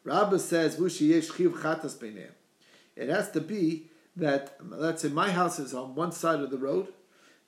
Rabbah 0.02 0.38
says 0.38 0.76
v'shiyesh 0.76 1.36
chiv 1.36 1.52
chatas. 1.52 2.02
It 2.96 3.08
has 3.08 3.30
to 3.30 3.40
be 3.40 3.90
that 4.16 4.56
let's 4.60 5.02
say 5.02 5.08
my 5.08 5.30
house 5.30 5.58
is 5.58 5.74
on 5.74 5.94
one 5.94 6.12
side 6.12 6.40
of 6.40 6.50
the 6.50 6.58
road, 6.58 6.92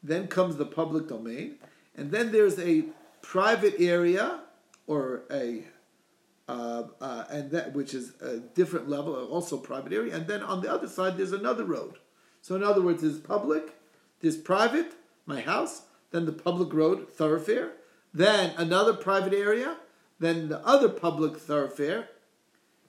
then 0.02 0.28
comes 0.28 0.56
the 0.56 0.66
public 0.66 1.08
domain, 1.08 1.56
and 1.96 2.10
then 2.10 2.32
there's 2.32 2.58
a 2.58 2.84
private 3.22 3.74
area 3.80 4.40
or 4.86 5.22
a 5.30 5.64
uh, 6.48 6.84
uh, 7.00 7.24
and 7.30 7.50
that 7.50 7.74
which 7.74 7.92
is 7.94 8.14
a 8.20 8.38
different 8.38 8.88
level, 8.88 9.14
also 9.26 9.56
private 9.56 9.92
area, 9.92 10.14
and 10.14 10.26
then 10.26 10.42
on 10.42 10.60
the 10.60 10.72
other 10.72 10.88
side 10.88 11.16
there's 11.16 11.32
another 11.32 11.64
road. 11.64 11.98
So 12.40 12.54
in 12.54 12.62
other 12.62 12.82
words, 12.82 13.02
there's 13.02 13.18
public, 13.18 13.74
there's 14.20 14.36
private, 14.36 14.92
my 15.26 15.40
house, 15.40 15.82
then 16.12 16.26
the 16.26 16.32
public 16.32 16.72
road 16.72 17.12
thoroughfare, 17.12 17.72
then 18.14 18.52
another 18.56 18.92
private 18.94 19.34
area, 19.34 19.76
then 20.20 20.48
the 20.48 20.64
other 20.64 20.88
public 20.88 21.36
thoroughfare, 21.36 22.08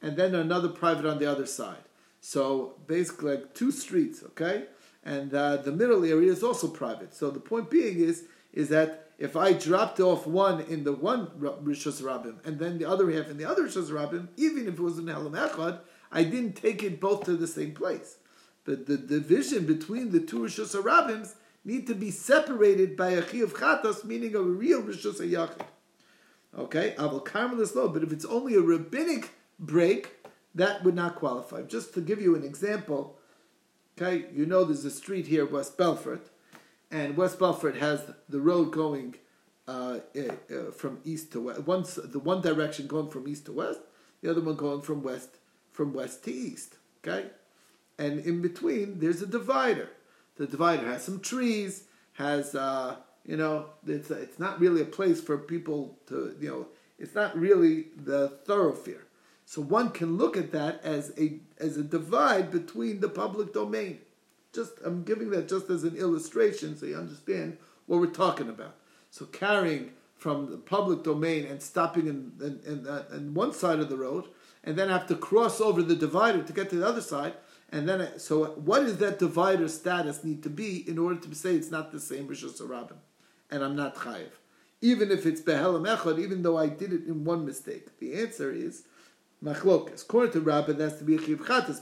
and 0.01 0.15
then 0.15 0.35
another 0.35 0.69
private 0.69 1.05
on 1.05 1.17
the 1.17 1.25
other 1.25 1.45
side. 1.45 1.83
So 2.21 2.75
basically, 2.85 3.37
like 3.37 3.53
two 3.53 3.71
streets, 3.71 4.23
okay, 4.23 4.65
and 5.03 5.33
uh, 5.33 5.57
the 5.57 5.71
middle 5.71 6.05
area 6.05 6.31
is 6.31 6.43
also 6.43 6.67
private. 6.67 7.15
So 7.15 7.31
the 7.31 7.39
point 7.39 7.69
being 7.69 7.97
is 7.97 8.25
is 8.53 8.69
that 8.69 9.06
if 9.17 9.36
I 9.36 9.53
dropped 9.53 10.00
off 10.00 10.27
one 10.27 10.62
in 10.62 10.83
the 10.83 10.93
one 10.93 11.27
Rishos 11.38 12.01
Rabbim 12.01 12.45
and 12.45 12.59
then 12.59 12.77
the 12.77 12.86
other 12.86 13.09
half 13.12 13.29
in 13.29 13.38
the 13.38 13.45
other 13.45 13.63
Rishos 13.63 13.89
Rabbim, 13.89 14.27
even 14.38 14.67
if 14.67 14.75
it 14.75 14.79
was 14.79 15.00
in 15.00 15.05
Helam 15.05 15.31
Echad, 15.31 15.79
I 16.12 16.24
didn't 16.24 16.53
take 16.53 16.83
it 16.83 17.00
both 17.00 17.25
to 17.25 17.36
the 17.36 17.47
same 17.47 17.74
place. 17.74 18.17
But 18.63 18.86
the 18.86 18.97
division 18.97 19.65
between 19.65 20.12
the 20.12 20.19
two 20.19 20.39
Rishos 20.39 20.75
Rabbims 20.81 21.36
need 21.65 21.88
to 21.88 21.95
be 21.95 22.12
separated 22.12 22.95
by 22.95 23.09
a 23.12 23.21
Chi 23.21 23.38
of 23.38 23.53
Chatos, 23.53 24.03
meaning 24.03 24.36
a 24.36 24.41
real 24.41 24.83
Rishos 24.83 25.19
Yachid. 25.19 25.65
Okay, 26.57 26.95
Aval 26.97 27.25
Carmelis 27.25 27.75
low, 27.75 27.89
but 27.89 28.03
if 28.03 28.12
it's 28.12 28.25
only 28.25 28.55
a 28.55 28.62
rabbinic 28.62 29.31
break, 29.59 30.15
that 30.55 30.83
would 30.83 30.95
not 30.95 31.15
qualify. 31.15 31.62
Just 31.63 31.93
to 31.93 32.01
give 32.01 32.21
you 32.21 32.36
an 32.36 32.43
example, 32.43 33.17
okay, 33.97 34.25
you 34.33 34.45
know 34.45 34.63
there's 34.63 34.86
a 34.86 34.91
street 34.91 35.27
here, 35.27 35.45
West 35.45 35.77
Bellfort, 35.77 36.29
and 36.91 37.17
West 37.17 37.39
Bellfort 37.39 37.77
has 37.77 38.01
the 38.29 38.39
road 38.39 38.72
going 38.72 39.15
uh, 39.67 40.00
uh, 40.17 40.72
from 40.72 41.00
east 41.03 41.32
to 41.34 41.41
west. 41.41 41.62
One, 41.67 41.84
the 42.06 42.20
one 42.20 42.41
direction 42.41 42.88
going 42.88 43.10
from 43.10 43.27
east 43.27 43.46
to 43.46 43.51
west, 43.51 43.79
the 44.22 44.32
other 44.32 44.41
one 44.41 44.56
going 44.56 44.82
from 44.82 45.03
west 45.03 45.38
from 45.72 45.94
west 45.94 46.24
to 46.25 46.32
east. 46.32 46.75
Okay, 47.06 47.27
and 47.98 48.20
in 48.25 48.41
between 48.41 49.00
there's 49.00 49.22
a 49.22 49.27
divider. 49.27 49.89
The 50.38 50.48
divider 50.48 50.86
has 50.86 51.03
some 51.03 51.20
trees, 51.20 51.86
has 52.13 52.56
uh, 52.56 52.98
you 53.25 53.36
know, 53.36 53.65
it's 53.86 54.10
it's 54.10 54.39
not 54.39 54.60
really 54.60 54.82
a 54.82 54.86
place 54.86 55.20
for 55.20 55.38
people 55.38 55.98
to 56.08 56.36
you 56.39 56.50
know, 56.50 56.67
it's 56.98 57.13
not 57.13 57.38
really 57.38 57.88
the 57.98 58.29
thoroughfare. 58.46 59.03
So 59.46 59.62
one 59.62 59.91
can 59.91 60.17
look 60.17 60.38
at 60.38 60.51
that 60.53 60.82
as 60.84 61.13
a 61.17 61.39
as 61.60 61.77
a 61.77 61.84
divide 61.84 62.51
between 62.51 63.01
the 63.01 63.10
public 63.10 63.53
domain. 63.53 64.00
Just 64.57 64.73
I'm 64.83 65.03
giving 65.03 65.29
that 65.29 65.47
just 65.47 65.69
as 65.69 65.83
an 65.83 65.95
illustration 65.95 66.75
so 66.75 66.87
you 66.87 66.97
understand 66.97 67.57
what 67.85 67.99
we're 67.99 68.07
talking 68.07 68.49
about. 68.49 68.73
So 69.11 69.25
carrying 69.25 69.91
from 70.17 70.49
the 70.49 70.57
public 70.57 71.03
domain 71.03 71.45
and 71.45 71.61
stopping 71.61 72.07
in, 72.07 72.31
in, 72.41 72.59
in, 72.65 72.87
uh, 72.87 73.03
in 73.13 73.35
one 73.35 73.53
side 73.53 73.77
of 73.77 73.87
the 73.87 73.97
road, 73.97 74.25
and 74.63 74.75
then 74.75 74.89
have 74.89 75.05
to 75.07 75.15
cross 75.15 75.61
over 75.61 75.83
the 75.83 75.95
divider 75.95 76.41
to 76.41 76.53
get 76.53 76.71
to 76.71 76.77
the 76.77 76.87
other 76.87 77.01
side. 77.01 77.33
And 77.71 77.87
then, 77.87 78.01
I, 78.01 78.17
so 78.17 78.45
what 78.69 78.79
does 78.79 78.97
that 78.97 79.19
divider 79.19 79.67
status 79.67 80.23
need 80.23 80.41
to 80.41 80.49
be 80.49 80.89
in 80.89 80.97
order 80.97 81.19
to 81.19 81.35
say 81.35 81.53
it's 81.53 81.69
not 81.69 81.91
the 81.91 81.99
same 81.99 82.27
Rishos 82.27 82.67
Rabin, 82.67 82.97
and 83.51 83.63
I'm 83.63 83.75
not 83.75 83.95
chayiv, 83.95 84.31
even 84.81 85.11
if 85.11 85.27
it's 85.27 85.41
behelam 85.41 85.85
echad, 85.85 86.19
even 86.19 86.41
though 86.41 86.57
I 86.57 86.67
did 86.67 86.93
it 86.93 87.05
in 87.05 87.23
one 87.23 87.45
mistake? 87.45 87.99
The 87.99 88.15
answer 88.15 88.51
is 88.51 88.85
machlokas. 89.43 90.01
According 90.01 90.33
to 90.33 90.41
Rabin, 90.41 90.79
that's 90.79 90.97
to 90.97 91.03
be 91.03 91.15
a 91.15 91.21
chiv 91.21 91.41
chatas 91.41 91.79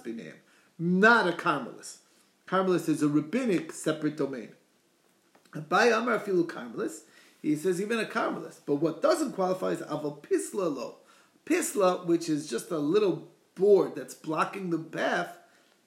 not 0.78 1.26
a 1.26 1.32
carmelis. 1.32 2.00
Carmelis 2.48 2.88
is 2.88 3.02
a 3.02 3.08
rabbinic 3.08 3.72
separate 3.72 4.18
domain. 4.18 4.50
By 5.68 5.88
Amar 5.88 6.20
Afilu 6.20 6.46
Carmelis, 6.46 7.02
he 7.42 7.56
says 7.56 7.82
even 7.82 8.00
a 8.00 8.06
Carmelis. 8.06 8.60
But 8.66 8.76
what 8.76 9.02
doesn't 9.02 9.34
qualify 9.34 9.70
is 9.70 9.80
Aval 9.82 10.22
Pisla 10.22 10.76
Lo. 10.76 10.98
Pisla, 11.46 12.06
which 12.06 12.30
is 12.30 12.50
just 12.50 12.72
a 12.72 12.78
little 12.78 13.30
board 13.56 13.96
that's 13.96 14.14
blocking 14.14 14.70
the 14.70 14.78
path, 14.78 15.38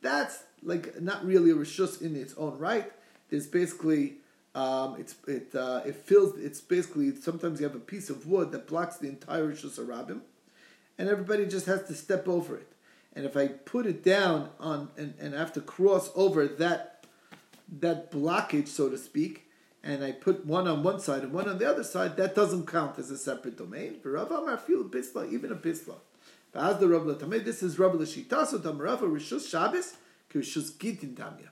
that's 0.01 0.45
like 0.63 1.01
not 1.01 1.25
really 1.25 1.51
a 1.51 1.55
rishus 1.55 2.01
in 2.01 2.17
its 2.17 2.35
own 2.35 2.59
right. 2.59 2.91
There's 3.31 3.47
basically 3.47 4.15
um, 4.55 4.97
it's 4.99 5.15
it 5.27 5.55
uh, 5.55 5.83
it 5.85 5.97
fills 5.97 6.39
it's 6.39 6.61
basically 6.61 7.15
sometimes 7.15 7.61
you 7.61 7.67
have 7.67 7.77
a 7.77 7.81
piece 7.81 8.11
of 8.11 8.27
wood 8.27 8.53
that 8.53 8.67
blocks 8.67 8.97
the 8.97 9.09
entire 9.09 9.53
rishus 9.53 9.79
arabim, 9.79 10.21
and 10.97 11.09
everybody 11.09 11.47
just 11.47 11.67
has 11.67 11.87
to 11.89 11.95
step 11.95 12.27
over 12.27 12.57
it 12.57 12.73
and 13.15 13.25
if 13.25 13.37
I 13.37 13.49
put 13.49 13.87
it 13.87 14.05
down 14.05 14.51
on 14.61 14.91
and, 14.97 15.15
and 15.19 15.35
I 15.35 15.39
have 15.39 15.53
to 15.55 15.61
cross 15.61 16.11
over 16.15 16.47
that 16.47 17.07
that 17.81 18.11
blockage, 18.11 18.69
so 18.69 18.89
to 18.89 18.97
speak, 18.97 19.47
and 19.83 20.03
I 20.03 20.13
put 20.13 20.47
one 20.47 20.67
on 20.67 20.83
one 20.83 21.01
side 21.01 21.23
and 21.23 21.33
one 21.33 21.49
on 21.49 21.59
the 21.59 21.69
other 21.69 21.85
side, 21.85 22.17
that 22.17 22.35
doesn't 22.35 22.67
count 22.67 22.99
as 22.99 23.11
a 23.11 23.19
separate 23.19 23.59
domain. 23.59 24.01
For 24.01 24.13
Rav 24.13 24.31
Amar 24.31 24.57
feel 24.57 24.85
bisla, 24.85 25.31
even 25.31 25.53
a 25.53 25.57
bisla. 25.57 25.97
As 26.55 26.79
the 26.79 26.89
Rav 26.89 27.03
Latameh, 27.03 27.45
this 27.45 27.63
is 27.63 27.79
Rav 27.79 27.93
Lashitaso 27.93 28.59
Damarav 28.59 29.01
Rishus 29.01 29.49
Shabbos 29.49 29.97
Kirishus 30.33 30.73
Gitin 30.73 31.15
Tamya. 31.15 31.49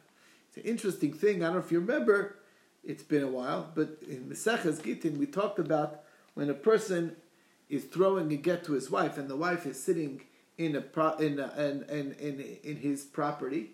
It's 0.49 0.57
an 0.57 0.65
interesting 0.65 1.13
thing. 1.13 1.43
I 1.43 1.47
don't 1.47 1.57
know 1.57 1.61
if 1.61 1.71
you 1.71 1.81
remember. 1.81 2.37
It's 2.83 3.03
been 3.03 3.23
a 3.23 3.29
while, 3.29 3.71
but 3.75 3.99
in 4.09 4.29
Meseches 4.29 4.81
Gitin 4.81 5.19
we 5.19 5.27
talked 5.27 5.59
about 5.59 6.01
when 6.35 6.49
a 6.51 6.55
person 6.55 7.17
is 7.69 7.85
throwing 7.85 8.33
a 8.33 8.37
get 8.37 8.65
to 8.65 8.73
his 8.73 8.91
wife 8.91 9.19
and 9.19 9.29
the 9.29 9.37
wife 9.37 9.67
is 9.67 9.83
sitting 9.83 10.23
in 10.59 10.77
a 10.77 10.81
pro, 10.81 11.13
in, 11.17 11.39
a, 11.39 11.53
in, 11.59 11.83
in, 11.89 12.13
in, 12.13 12.59
in 12.65 12.77
his 12.77 13.05
property, 13.05 13.71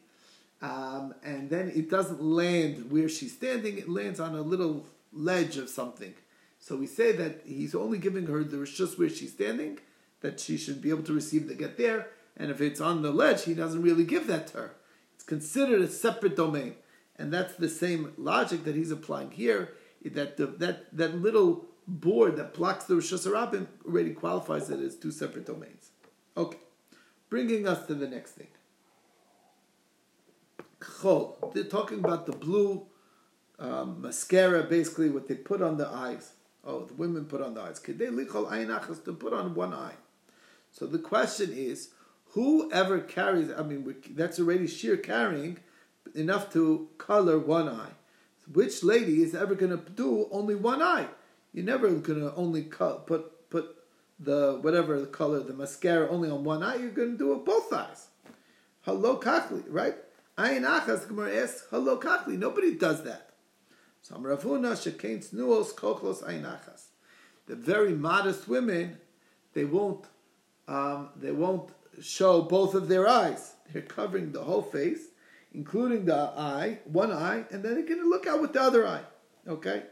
um, 0.61 1.15
and 1.25 1.51
then 1.51 1.71
it 1.75 1.91
doesn't 1.91 2.23
land 2.23 2.91
where 2.91 3.09
she's 3.09 3.33
standing; 3.33 3.79
it 3.79 3.89
lands 3.89 4.21
on 4.21 4.35
a 4.35 4.43
little 4.43 4.85
ledge 5.13 5.57
of 5.57 5.69
something. 5.69 6.15
So 6.59 6.77
we 6.77 6.87
say 6.87 7.13
that 7.13 7.43
he's 7.45 7.75
only 7.75 7.99
giving 7.99 8.27
her 8.27 8.45
the 8.45 8.65
just 8.65 8.99
where 8.99 9.09
she's 9.09 9.33
standing, 9.33 9.79
that 10.21 10.39
she 10.39 10.57
should 10.57 10.81
be 10.81 10.91
able 10.91 11.03
to 11.05 11.13
receive 11.13 11.49
the 11.49 11.55
get 11.55 11.77
there, 11.77 12.09
and 12.37 12.51
if 12.51 12.61
it's 12.61 12.81
on 12.81 13.03
the 13.03 13.11
ledge, 13.11 13.45
he 13.45 13.55
doesn't 13.55 13.83
really 13.83 14.05
give 14.05 14.27
that 14.29 14.49
to 14.49 14.59
her. 14.59 14.75
It's 15.15 15.25
considered 15.25 15.83
a 15.83 15.89
separate 15.89 16.37
domain, 16.37 16.75
and 17.17 17.33
that's 17.33 17.55
the 17.55 17.69
same 17.69 18.13
logic 18.17 18.65
that 18.65 18.75
he's 18.75 18.91
applying 18.91 19.31
here. 19.31 19.75
That 20.05 20.37
the, 20.37 20.47
that 20.47 20.97
that 20.97 21.21
little 21.21 21.67
board 21.87 22.37
that 22.37 22.55
blocks 22.55 22.85
the 22.85 22.95
Rosh 22.95 23.13
Hashanah 23.13 23.67
already 23.87 24.15
qualifies 24.15 24.71
it 24.71 24.81
as 24.81 24.97
two 24.97 25.11
separate 25.11 25.47
domains. 25.47 25.91
Okay. 26.37 26.59
Bringing 27.33 27.67
us 27.67 27.87
to 27.87 27.95
the 27.95 28.07
next 28.07 28.33
thing. 28.33 28.49
Chol. 30.81 31.55
They're 31.55 31.65
talking 31.65 32.01
about 32.01 32.27
the 32.27 32.33
blue 32.33 32.85
um, 33.59 34.03
mascara, 34.03 34.65
basically 34.65 35.09
what 35.09 35.29
they 35.29 35.37
put 35.37 35.63
on 35.63 35.79
the 35.79 35.89
eyes. 35.89 36.33
Oh, 36.63 36.85
the 36.85 36.93
women 36.93 37.25
put 37.25 37.41
on 37.41 37.55
the 37.55 37.63
eyes. 37.63 37.79
To 37.79 39.13
put 39.19 39.33
on 39.33 39.55
one 39.55 39.73
eye. 39.73 39.95
So 40.73 40.85
the 40.85 40.99
question 40.99 41.55
is, 41.55 41.89
whoever 42.33 43.01
carries, 43.01 43.51
I 43.51 43.63
mean, 43.63 43.97
that's 44.11 44.39
already 44.39 44.67
sheer 44.67 44.99
carrying 44.99 45.57
enough 46.15 46.53
to 46.53 46.91
color 46.99 47.39
one 47.39 47.67
eye. 47.67 47.93
Which 48.53 48.85
lady 48.85 49.23
is 49.23 49.35
ever 49.35 49.55
going 49.55 49.73
to 49.73 49.91
do 49.91 50.29
only 50.31 50.55
one 50.55 50.83
eye? 50.83 51.09
You're 51.55 51.65
never 51.65 51.89
going 51.89 52.21
to 52.21 52.35
only 52.35 52.65
put 52.65 53.07
put 53.49 53.82
the 54.23 54.59
whatever 54.61 55.01
the 55.01 55.07
color, 55.07 55.41
the 55.41 55.53
mascara 55.53 56.09
only 56.09 56.31
on 56.31 56.45
one 56.45 56.63
eye, 56.63 56.77
you're 56.77 56.91
going 56.91 57.13
to 57.13 57.19
do 57.19 57.33
it 57.33 57.45
both 57.45 57.73
eyes. 57.73 58.09
Hello 58.83 59.17
kakli, 59.17 59.63
right? 59.69 59.95
Ayin 60.39 60.63
achas, 60.63 61.07
Gemara 61.07 61.37
asks, 61.37 61.67
kachli. 61.71 62.39
Nobody 62.39 62.75
does 62.75 63.05
that. 63.05 63.31
So 64.03 64.17
Ravuna 64.17 64.73
shekain 64.73 65.29
nuos 65.35 65.75
kochlos 65.75 66.23
ayin 66.25 66.43
achas. 66.43 66.87
The 67.47 67.57
very 67.57 67.93
modest 67.93 68.49
women, 68.49 68.99
they 69.55 69.65
won't, 69.65 70.07
um, 70.69 71.11
they 71.17 71.33
won't 71.33 71.71
show 72.01 72.43
both 72.43 72.75
of 72.75 72.89
their 72.89 73.09
eyes. 73.09 73.55
They're 73.73 73.83
covering 73.83 74.33
the 74.33 74.43
whole 74.43 74.63
face, 74.63 75.09
including 75.53 76.07
the 76.07 76.33
eye, 76.37 76.79
one 76.85 77.13
eye, 77.13 77.45
and 77.51 77.63
then 77.63 77.75
they're 77.75 77.87
going 77.87 78.01
to 78.01 78.09
look 78.09 78.27
out 78.27 78.41
with 78.41 78.53
the 78.53 78.63
other 78.63 78.87
eye. 78.87 79.03
Okay. 79.47 79.83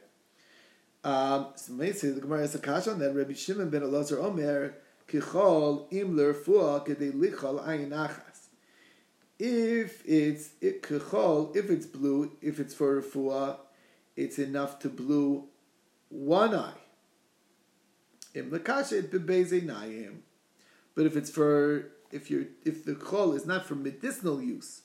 Um, 1.03 1.49
so 1.57 1.73
the 1.73 2.21
Gemara 2.21 2.41
has 2.41 2.55
a 2.55 2.59
kasha 2.59 2.91
that 2.95 3.15
Rabbi 3.15 3.33
Shimon 3.33 3.71
ben 3.71 3.81
Elazar 3.81 4.23
Omer 4.23 4.75
kichol 5.09 5.91
im 5.93 6.15
lerfua 6.15 6.87
kedei 6.87 7.13
lichol 7.13 7.67
ayin 7.67 7.91
achas. 7.91 8.49
If 9.39 10.03
it's 10.07 10.51
it, 10.61 10.83
kichol, 10.83 11.57
if 11.57 11.71
it's 11.71 11.87
blue, 11.87 12.33
if 12.43 12.61
it's 12.61 12.75
for 12.75 13.01
refuah, 13.01 13.57
it's 14.15 14.39
enough 14.39 14.79
to 14.81 14.91
blue 14.91 15.45
one 16.11 16.55
eye. 16.55 16.75
Im 18.35 18.51
lekasha 18.51 19.03
bebeze 19.03 19.63
nayim. 19.63 20.19
But 20.95 21.07
if 21.07 21.17
it's 21.17 21.31
for 21.31 21.93
if 22.13 22.31
you 22.31 22.49
if 22.67 22.85
the 22.85 22.95
chol 22.95 23.35
is 23.35 23.47
not 23.47 23.65
for 23.65 23.75
medicinal 23.75 24.43
use, 24.43 24.83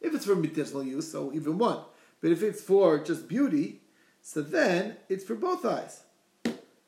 if 0.00 0.12
it's 0.12 0.24
for 0.24 0.34
medicinal 0.34 0.82
use, 0.82 1.12
so 1.12 1.32
even 1.32 1.56
one. 1.56 1.78
But 2.20 2.32
if 2.32 2.42
it's 2.42 2.62
for 2.62 2.98
just 2.98 3.28
beauty, 3.28 3.81
so 4.22 4.40
then 4.40 4.96
it's 5.08 5.24
for 5.24 5.34
both 5.34 5.64
eyes. 5.64 6.02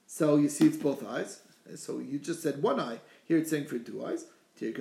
So 0.06 0.36
you 0.36 0.48
see, 0.48 0.66
it's 0.66 0.76
both 0.76 1.04
eyes. 1.04 1.40
So 1.76 1.98
you 1.98 2.18
just 2.20 2.42
said 2.42 2.62
one 2.62 2.78
eye. 2.78 3.00
Here 3.24 3.38
it's 3.38 3.50
saying 3.50 3.66
for 3.66 3.78
two 3.78 4.04
eyes. 4.06 4.26
It 4.60 4.78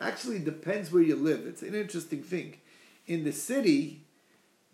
actually 0.00 0.38
depends 0.38 0.90
where 0.90 1.02
you 1.02 1.16
live. 1.16 1.46
It's 1.46 1.62
an 1.62 1.74
interesting 1.74 2.22
thing. 2.22 2.56
In 3.06 3.24
the 3.24 3.32
city, 3.32 4.06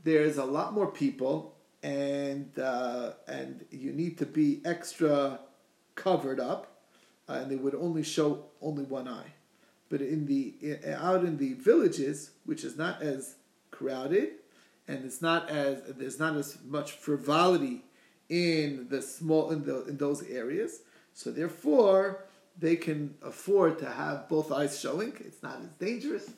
there's 0.04 0.36
a 0.36 0.44
lot 0.44 0.72
more 0.72 0.86
people, 0.86 1.56
and 1.82 2.56
uh, 2.58 3.12
and 3.26 3.64
you 3.70 3.92
need 3.92 4.18
to 4.18 4.26
be 4.26 4.60
extra 4.64 5.40
covered 5.96 6.38
up, 6.38 6.82
uh, 7.28 7.32
and 7.32 7.50
they 7.50 7.56
would 7.56 7.74
only 7.74 8.04
show 8.04 8.44
only 8.60 8.84
one 8.84 9.08
eye. 9.08 9.32
But 9.88 10.00
in 10.00 10.26
the 10.26 10.54
out 10.96 11.24
in 11.24 11.36
the 11.36 11.54
villages, 11.54 12.30
which 12.44 12.62
is 12.64 12.76
not 12.76 13.02
as 13.02 13.34
crowded, 13.82 14.28
and 14.88 15.04
it's 15.04 15.20
not 15.20 15.50
as 15.50 15.82
there's 15.98 16.18
not 16.18 16.36
as 16.36 16.58
much 16.64 16.92
frivolity 16.92 17.84
in 18.28 18.86
the 18.88 19.02
small 19.02 19.50
in, 19.50 19.64
the, 19.64 19.84
in 19.86 19.96
those 19.96 20.22
areas. 20.28 20.80
So 21.14 21.30
therefore, 21.30 22.24
they 22.58 22.76
can 22.76 23.14
afford 23.22 23.78
to 23.80 23.90
have 23.90 24.28
both 24.28 24.52
eyes 24.52 24.78
showing. 24.80 25.12
It's 25.20 25.42
not 25.42 25.58
as 25.60 25.72
dangerous, 25.78 26.30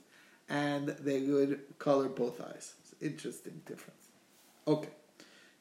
and 0.48 0.88
they 0.88 1.20
would 1.20 1.60
color 1.78 2.08
both 2.08 2.40
eyes. 2.40 2.74
interesting 3.00 3.60
difference. 3.66 4.04
Okay. 4.66 4.88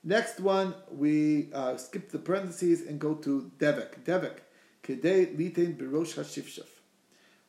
Next 0.03 0.39
one, 0.39 0.75
we 0.91 1.49
uh, 1.53 1.77
skip 1.77 2.09
the 2.11 2.19
parentheses 2.19 2.81
and 2.87 2.99
go 2.99 3.15
to 3.15 3.51
devek. 3.57 4.03
Devek, 4.03 4.37
kedei 4.83 5.35
litin 5.37 5.77
birosh 5.77 6.15
hashifshaf. 6.19 6.71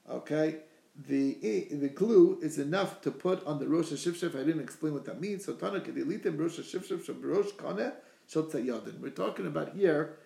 Okay, 0.08 0.48
the 0.96 1.68
the 1.70 1.88
glue 1.88 2.38
is 2.42 2.58
enough 2.58 3.00
to 3.02 3.10
put 3.10 3.44
on 3.46 3.58
the 3.58 3.68
rosh 3.68 3.90
hashifshaf. 3.90 4.34
I 4.34 4.44
didn't 4.44 4.62
explain 4.62 4.94
what 4.94 5.04
that 5.06 5.20
means. 5.20 5.44
So 5.44 5.54
tana 5.54 5.80
kedei 5.80 6.04
litin 6.04 6.36
birosh 6.36 6.60
hashifshaf 6.60 7.06
shabirosh 7.06 7.52
kaneh 7.54 7.92
yadin. 8.32 9.00
We're 9.00 9.10
talking 9.10 9.46
about 9.46 9.74
here 9.74 10.16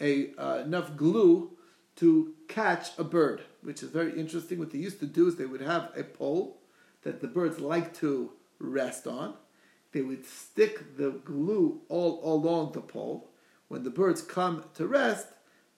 a 0.00 0.34
uh, 0.36 0.62
enough 0.64 0.96
glue 0.96 1.52
to 1.96 2.34
catch 2.48 2.98
a 2.98 3.04
bird, 3.04 3.42
which 3.62 3.82
is 3.82 3.90
very 3.90 4.18
interesting. 4.18 4.58
What 4.58 4.70
they 4.70 4.78
used 4.78 5.00
to 5.00 5.06
do 5.06 5.28
is 5.28 5.36
they 5.36 5.46
would 5.46 5.62
have 5.62 5.90
a 5.96 6.04
pole 6.04 6.58
that 7.02 7.20
the 7.20 7.28
birds 7.28 7.58
like 7.60 7.94
to 8.00 8.32
rest 8.58 9.06
on 9.06 9.34
they 9.96 10.02
would 10.02 10.26
stick 10.26 10.98
the 10.98 11.10
glue 11.24 11.80
all, 11.88 12.20
along 12.22 12.72
the 12.72 12.82
pole. 12.82 13.30
When 13.68 13.82
the 13.82 13.88
birds 13.88 14.20
come 14.20 14.64
to 14.74 14.86
rest, 14.86 15.26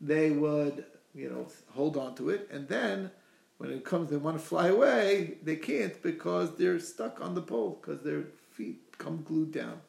they 0.00 0.30
would, 0.30 0.86
you 1.14 1.30
know, 1.30 1.46
hold 1.70 1.96
on 1.96 2.16
to 2.16 2.30
it, 2.30 2.48
and 2.50 2.66
then 2.66 3.12
when 3.58 3.70
it 3.70 3.85
comes, 3.85 4.11
they 4.11 4.16
want 4.16 4.38
to 4.38 4.42
fly 4.44 4.68
away, 4.68 5.35
they 5.42 5.56
can't 5.56 6.00
because 6.02 6.56
they're 6.56 6.78
stuck 6.78 7.20
on 7.20 7.35
the 7.35 7.42
pole 7.42 7.78
because 7.80 8.02
their 8.02 8.24
feet 8.52 8.80
come 8.98 9.22
glued 9.22 9.52
down. 9.52 9.80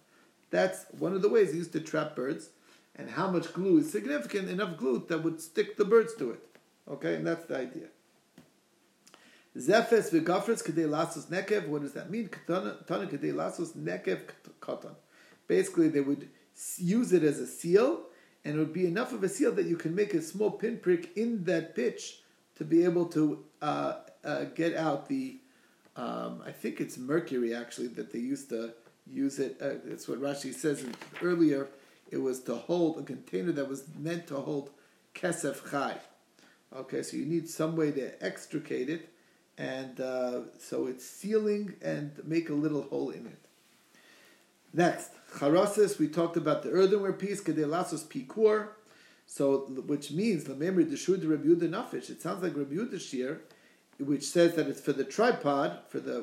That's 0.49 0.85
one 0.97 1.13
of 1.13 1.21
the 1.21 1.29
ways 1.29 1.51
they 1.51 1.57
used 1.57 1.73
to 1.73 1.79
trap 1.79 2.15
birds, 2.15 2.49
and 2.95 3.11
how 3.11 3.29
much 3.29 3.53
glue 3.53 3.77
is 3.79 3.91
significant 3.91 4.49
enough 4.49 4.75
glue 4.77 5.05
that 5.07 5.23
would 5.23 5.39
stick 5.39 5.77
the 5.77 5.85
birds 5.85 6.15
to 6.15 6.31
it. 6.31 6.43
Okay, 6.89 7.15
and 7.15 7.25
that's 7.25 7.45
the 7.45 7.57
idea. 7.57 7.87
Zefes 9.55 10.11
v'gafres 10.11 10.63
kedei 10.63 10.89
lasos 10.89 11.27
nekev. 11.27 11.67
What 11.67 11.83
does 11.83 11.93
that 11.93 12.09
mean? 12.09 12.29
Tana 12.47 12.77
kedei 12.87 13.33
lasos 13.33 13.77
nekev 13.77 14.21
katan. 14.59 14.95
Basically, 15.47 15.89
they 15.89 16.01
would 16.01 16.27
use 16.77 17.13
it 17.13 17.23
as 17.23 17.39
a 17.39 17.47
seal, 17.47 18.01
and 18.43 18.55
it 18.55 18.57
would 18.57 18.73
be 18.73 18.87
enough 18.87 19.13
of 19.13 19.23
a 19.23 19.29
seal 19.29 19.51
that 19.51 19.65
you 19.65 19.77
can 19.77 19.93
make 19.93 20.15
a 20.15 20.21
small 20.21 20.49
pinprick 20.49 21.15
in 21.15 21.43
that 21.43 21.75
pitch 21.75 22.21
to 22.59 22.63
be 22.63 22.83
able 22.83 23.05
to 23.07 23.43
uh, 23.61 23.93
uh, 24.23 24.43
get 24.55 24.75
out 24.75 25.07
the. 25.09 25.39
Um, 25.95 26.41
I 26.45 26.51
think 26.51 26.79
it's 26.79 26.97
mercury 26.97 27.53
actually 27.53 27.87
that 27.87 28.13
they 28.13 28.19
used 28.19 28.49
to 28.49 28.73
use 29.05 29.39
it. 29.39 29.57
Uh, 29.59 29.73
that's 29.83 30.07
what 30.07 30.21
Rashi 30.21 30.53
says 30.53 30.85
earlier. 31.21 31.67
It 32.09 32.17
was 32.17 32.39
to 32.43 32.55
hold 32.55 32.99
a 32.99 33.03
container 33.03 33.51
that 33.51 33.67
was 33.67 33.83
meant 33.97 34.27
to 34.27 34.35
hold 34.35 34.69
kesef 35.13 35.69
chai. 35.69 35.97
Okay, 36.73 37.01
so 37.01 37.17
you 37.17 37.25
need 37.25 37.49
some 37.49 37.75
way 37.75 37.91
to 37.91 38.23
extricate 38.23 38.89
it 38.89 39.09
and 39.59 39.99
uh, 39.99 40.39
so 40.57 40.87
it's 40.87 41.05
sealing 41.05 41.75
and 41.81 42.13
make 42.23 42.49
a 42.49 42.53
little 42.53 42.83
hole 42.83 43.09
in 43.09 43.27
it. 43.27 43.39
Next, 44.73 45.11
charasis. 45.37 45.99
We 45.99 46.07
talked 46.07 46.37
about 46.37 46.63
the 46.63 46.69
earthenware 46.69 47.13
piece, 47.13 47.41
kedelasos 47.43 48.05
pikur. 48.07 48.69
So, 49.31 49.59
which 49.85 50.09
means 50.09 50.45
the 50.45 50.55
memory 50.55 50.85
the 50.85 50.97
shur 50.97 51.13
Rabbi 51.13 51.45
Yehuda 51.45 51.69
nafish. 51.69 52.09
It 52.09 52.19
sounds 52.19 52.41
like 52.41 52.57
Rabbi 52.57 52.73
Yehuda 52.73 52.99
shir, 52.99 53.41
which 53.99 54.23
says 54.23 54.55
that 54.55 54.67
it's 54.67 54.81
for 54.81 54.91
the 54.91 55.03
tripod 55.03 55.81
for 55.87 55.99
the 55.99 56.21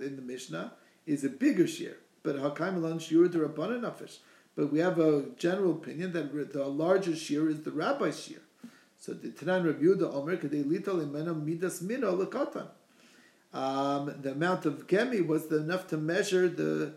in 0.00 0.14
the 0.14 0.22
Mishnah 0.22 0.72
is 1.04 1.24
a 1.24 1.28
bigger 1.28 1.66
shear. 1.66 1.96
But 2.22 2.36
hakaim 2.36 2.76
alon 2.76 3.00
shir 3.00 3.26
the 3.26 3.40
Rabbanan 3.40 3.80
nafish. 3.80 4.18
But 4.54 4.72
we 4.72 4.78
have 4.78 5.00
a 5.00 5.24
general 5.36 5.72
opinion 5.72 6.12
that 6.12 6.52
the 6.52 6.64
larger 6.64 7.16
shear 7.16 7.50
is 7.50 7.62
the 7.62 7.72
rabbi 7.72 8.12
shear. 8.12 8.38
So 9.00 9.14
the 9.14 9.30
Tanan 9.30 9.66
Rabbi 9.66 9.82
Yehuda 9.82 10.14
Omer 10.14 10.36
Kadei 10.36 10.64
Lital 10.64 11.04
Imena 11.04 11.34
Midas 11.34 11.82
Mino 11.82 12.16
Lekatan. 12.16 12.68
Um, 13.52 14.14
the 14.22 14.30
amount 14.30 14.64
of 14.64 14.86
gemi 14.86 15.26
was 15.26 15.50
enough 15.50 15.88
to 15.88 15.96
measure 15.96 16.48
the 16.48 16.94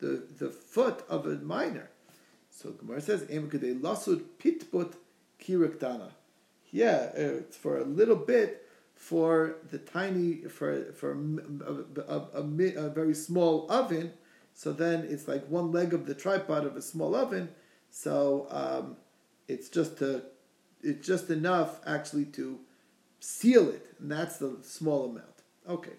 the 0.00 0.22
the 0.38 0.50
foot 0.50 1.02
of 1.08 1.26
a 1.26 1.36
miner. 1.36 1.88
So 2.60 2.72
Gemara 2.72 3.00
says 3.00 3.24
Em 3.30 3.48
Kadei 3.48 3.80
Lasud 3.80 4.24
Pitput 4.40 4.94
Kiriktana. 5.40 6.10
Yeah, 6.72 7.04
it's 7.14 7.56
for 7.56 7.78
a 7.78 7.84
little 7.84 8.16
bit 8.16 8.66
for 8.96 9.58
the 9.70 9.78
tiny 9.78 10.38
for 10.48 10.92
for 10.92 11.12
a, 11.12 12.10
a, 12.10 12.18
a, 12.18 12.40
a, 12.40 12.90
very 12.90 13.14
small 13.14 13.70
oven. 13.70 14.12
So 14.54 14.72
then 14.72 15.06
it's 15.08 15.28
like 15.28 15.46
one 15.46 15.70
leg 15.70 15.94
of 15.94 16.06
the 16.06 16.16
tripod 16.16 16.66
of 16.66 16.76
a 16.76 16.82
small 16.82 17.14
oven. 17.14 17.50
So 17.90 18.48
um, 18.50 18.96
it's 19.46 19.68
just 19.68 19.98
to 19.98 20.24
it's 20.82 21.06
just 21.06 21.30
enough 21.30 21.78
actually 21.86 22.24
to 22.24 22.58
seal 23.20 23.68
it, 23.68 23.86
and 24.00 24.10
that's 24.10 24.38
the 24.38 24.56
small 24.62 25.04
amount. 25.04 25.44
Okay, 25.68 25.96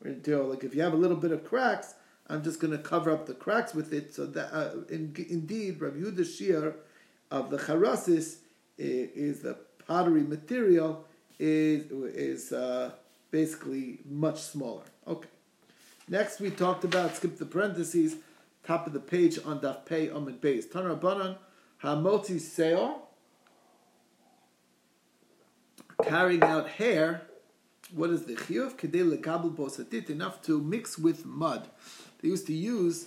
we're 0.00 0.12
to 0.12 0.16
do 0.20 0.44
like 0.44 0.62
if 0.62 0.76
you 0.76 0.82
have 0.82 0.92
a 0.92 0.96
little 0.96 1.16
bit 1.16 1.32
of 1.32 1.44
cracks, 1.44 1.94
I'm 2.28 2.42
just 2.42 2.60
going 2.60 2.72
to 2.72 2.78
cover 2.78 3.10
up 3.10 3.26
the 3.26 3.34
cracks 3.34 3.74
with 3.74 3.92
it. 3.92 4.14
So 4.14 4.26
that 4.26 4.52
uh, 4.52 4.70
in, 4.88 5.14
indeed, 5.28 5.80
Rabbi 5.80 5.98
Yehuda 5.98 6.26
Shir 6.26 6.76
of 7.30 7.50
the 7.50 7.58
charasis 7.58 8.38
is, 8.76 9.40
the 9.40 9.56
pottery 9.86 10.22
material 10.22 11.04
is 11.38 11.90
is 12.14 12.52
uh, 12.52 12.90
basically 13.30 14.00
much 14.08 14.40
smaller. 14.40 14.82
Okay. 15.06 15.28
Next, 16.08 16.40
we 16.40 16.50
talked 16.50 16.84
about 16.84 17.16
skip 17.16 17.38
the 17.38 17.46
parentheses, 17.46 18.16
top 18.64 18.86
of 18.86 18.92
the 18.92 19.00
page 19.00 19.38
on 19.44 19.60
Daf 19.60 19.84
Pei 19.84 20.08
Amid 20.08 20.40
Beis. 20.40 20.66
Tanar 20.66 21.00
Banan 21.00 21.36
Hamoti 21.82 22.40
Seor 22.40 22.96
carrying 26.02 26.42
out 26.42 26.68
hair, 26.68 27.22
what 27.92 28.10
is 28.10 28.24
the 28.24 28.34
chiyuv? 28.34 28.76
Kedei 28.76 29.16
lekabel 29.16 29.54
bosatit, 29.54 30.10
enough 30.10 30.42
to 30.42 30.60
mix 30.60 30.98
with 30.98 31.24
mud. 31.24 31.68
They 32.20 32.28
used 32.28 32.46
to 32.46 32.54
use 32.54 33.06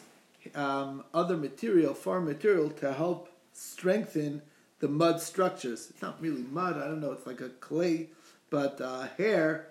um, 0.56 1.04
other 1.14 1.38
material, 1.38 1.94
farm 1.94 2.26
material, 2.26 2.70
to 2.70 2.94
help 2.94 3.30
strengthen 3.54 4.42
the 4.80 4.88
mud 4.88 5.22
structures. 5.22 5.90
It's 5.90 6.02
not 6.02 6.22
really 6.22 6.44
mud, 6.44 6.78
I 6.78 6.88
don't 6.88 7.02
know, 7.02 7.12
it's 7.12 7.28
like 7.28 7.42
a 7.42 7.50
clay, 7.50 8.10
but 8.50 8.82
uh, 8.82 9.08
hair 9.18 9.68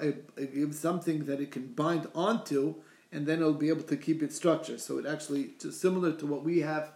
it, 0.00 0.28
it 0.36 0.54
gives 0.54 0.78
something 0.78 1.24
that 1.24 1.40
it 1.40 1.50
can 1.50 1.68
bind 1.68 2.08
onto, 2.14 2.76
and 3.10 3.26
then 3.26 3.40
it'll 3.40 3.54
be 3.54 3.68
able 3.68 3.82
to 3.84 3.96
keep 3.96 4.22
its 4.22 4.36
structure. 4.36 4.78
So 4.78 4.98
it 4.98 5.06
actually, 5.06 5.50
similar 5.58 6.12
to 6.12 6.26
what 6.26 6.44
we 6.44 6.60
have 6.60 6.92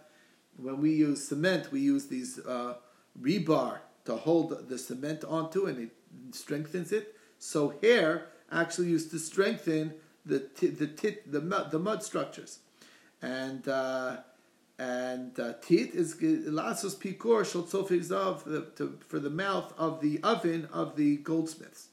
when 0.57 0.81
we 0.81 0.91
use 0.91 1.27
cement, 1.27 1.71
we 1.71 1.79
use 1.79 2.07
these 2.07 2.39
uh, 2.39 2.75
rebar 3.19 3.79
to 4.05 4.15
hold 4.15 4.67
the 4.67 4.77
cement 4.77 5.23
onto 5.23 5.65
and 5.65 5.77
it 5.79 6.35
strengthens 6.35 6.91
it. 6.91 7.15
So 7.37 7.75
hair 7.81 8.27
actually 8.51 8.89
used 8.89 9.11
to 9.11 9.19
strengthen 9.19 9.93
the 10.29 10.67
the 10.67 10.87
tit 10.87 11.31
the 11.31 11.41
mud, 11.41 11.71
the 11.71 11.79
mud 11.79 12.03
structures, 12.03 12.59
and 13.21 13.67
uh, 13.67 14.17
and 14.77 15.37
uh, 15.39 15.53
tit 15.61 15.93
is 15.93 16.15
lasos 16.15 16.95
pikor 16.95 17.43
shel 17.45 17.63
for 19.09 19.19
the 19.19 19.29
mouth 19.29 19.73
of 19.77 19.99
the 20.01 20.19
oven 20.23 20.69
of 20.71 20.95
the 20.95 21.17
goldsmiths. 21.17 21.87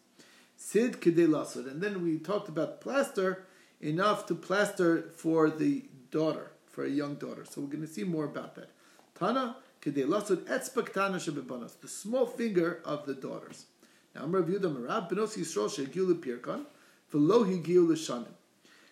Sid 0.57 1.01
kedei 1.01 1.27
lasod, 1.27 1.71
and 1.71 1.83
then 1.83 2.03
we 2.03 2.19
talked 2.19 2.49
about 2.49 2.81
plaster 2.81 3.45
enough 3.81 4.27
to 4.27 4.35
plaster 4.35 5.11
for 5.15 5.51
the 5.51 5.85
daughter, 6.11 6.53
for 6.67 6.85
a 6.85 6.89
young 6.89 7.15
daughter. 7.17 7.45
So 7.45 7.61
we're 7.61 7.69
going 7.69 7.87
to 7.87 7.93
see 7.93 8.05
more 8.05 8.25
about 8.25 8.55
that. 8.55 8.71
Tana 9.19 9.57
kedei 9.83 10.07
lasod 10.07 10.45
etzbak 10.45 10.93
tana 10.93 11.19
shebebanos, 11.19 11.81
the 11.81 11.89
small 11.89 12.27
finger 12.27 12.81
of 12.85 13.05
the 13.07 13.15
daughters. 13.15 13.67
Now 14.15 14.23
I'm 14.23 14.33
Rav 14.33 14.47
the 14.47 14.71
Marab 14.71 15.11
benos 15.11 15.37
Yisrael 15.37 15.69
shegiu 15.69 16.07
lepirkan 16.13 16.21
v'lo 16.25 16.25
higiu 16.25 16.65
l'shanim. 16.65 16.76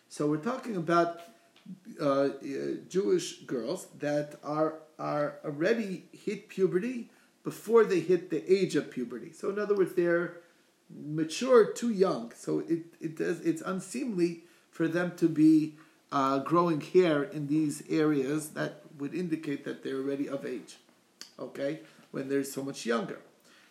So 0.09 0.27
we're 0.29 0.37
talking 0.37 0.77
about 0.77 1.21
uh, 2.01 2.29
Jewish 2.89 3.41
girls 3.41 3.89
that 3.99 4.37
are 4.43 4.75
are 4.99 5.39
already 5.45 6.05
hit 6.13 6.49
puberty 6.49 7.11
before 7.43 7.85
they 7.85 8.01
hit 8.01 8.31
the 8.31 8.43
age 8.53 8.77
of 8.77 8.91
puberty. 8.91 9.33
So 9.33 9.51
in 9.51 9.59
other 9.59 9.75
words, 9.75 9.95
they're 9.95 10.37
mature 10.89 11.73
too 11.73 11.91
young. 11.91 12.33
So 12.37 12.61
it, 12.61 12.85
it 13.01 13.17
does 13.17 13.41
it's 13.41 13.63
unseemly 13.63 14.45
for 14.71 14.89
them 14.89 15.17
to 15.17 15.29
be 15.29 15.75
uh, 16.13 16.39
growing 16.39 16.81
hair 16.81 17.25
in 17.25 17.47
these 17.49 17.83
areas 17.89 18.51
that 18.51 18.83
would 18.99 19.15
indicate 19.15 19.65
that 19.65 19.83
they're 19.83 19.99
already 19.99 20.29
of 20.29 20.47
age. 20.47 20.77
Okay, 21.39 21.81
when 22.13 22.29
they're 22.29 22.45
so 22.45 22.63
much 22.63 22.87
younger. 22.87 23.21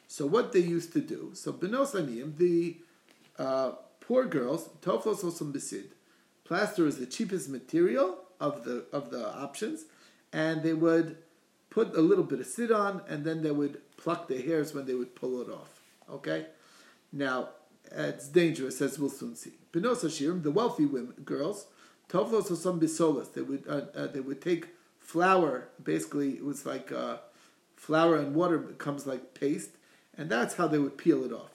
So 0.08 0.26
what 0.26 0.52
they 0.52 0.60
used 0.60 0.92
to 0.94 1.02
do, 1.02 1.32
so 1.34 1.54
benos 1.54 1.96
aniyim, 1.96 2.38
the 2.38 2.78
uh, 3.40 3.72
poor 4.04 4.26
girls, 4.26 4.70
toflos 4.82 5.24
osum 5.24 5.54
besid, 5.54 5.86
Plaster 6.44 6.86
is 6.86 6.98
the 6.98 7.06
cheapest 7.06 7.50
material 7.50 8.18
of 8.40 8.66
the 8.66 8.86
of 8.92 9.10
the 9.10 9.26
options, 9.36 9.86
and 10.34 10.62
they 10.62 10.74
would 10.74 11.18
put 11.70 11.96
a 11.96 12.02
little 12.02 12.26
bit 12.26 12.40
of 12.42 12.46
sit 12.46 12.72
on, 12.72 13.02
and 13.08 13.24
then 13.24 13.42
they 13.42 13.52
would 13.52 13.80
pluck 13.98 14.28
the 14.28 14.42
hairs 14.42 14.74
when 14.74 14.86
they 14.86 14.94
would 14.94 15.16
pull 15.16 15.42
it 15.42 15.50
off. 15.50 15.82
Okay, 16.10 16.48
now 17.14 17.50
it's 17.92 18.28
dangerous, 18.28 18.82
as 18.82 19.00
we'll 19.00 19.10
soon 19.10 19.36
see. 19.36 19.54
Benos 19.72 20.04
Hashirim, 20.04 20.44
the 20.44 20.52
wealthy 20.52 20.86
women, 20.86 21.14
girls, 21.24 21.68
tovlos 22.10 22.52
or 22.52 22.56
some 22.56 22.80
bisolas, 22.80 23.34
they 23.34 23.42
would 23.42 23.64
uh, 23.68 23.86
uh, 23.96 24.08
they 24.08 24.20
would 24.20 24.42
take 24.42 24.68
flour. 25.00 25.70
Basically, 25.82 26.32
it 26.34 26.44
was 26.44 26.66
like 26.66 26.92
uh, 26.92 27.18
flour 27.78 28.18
and 28.18 28.36
water 28.36 28.58
becomes 28.58 29.08
like 29.08 29.34
paste, 29.34 29.72
and 30.18 30.30
that's 30.30 30.56
how 30.56 30.68
they 30.68 30.78
would 30.78 30.98
peel 30.98 31.24
it 31.24 31.32
off. 31.32 31.53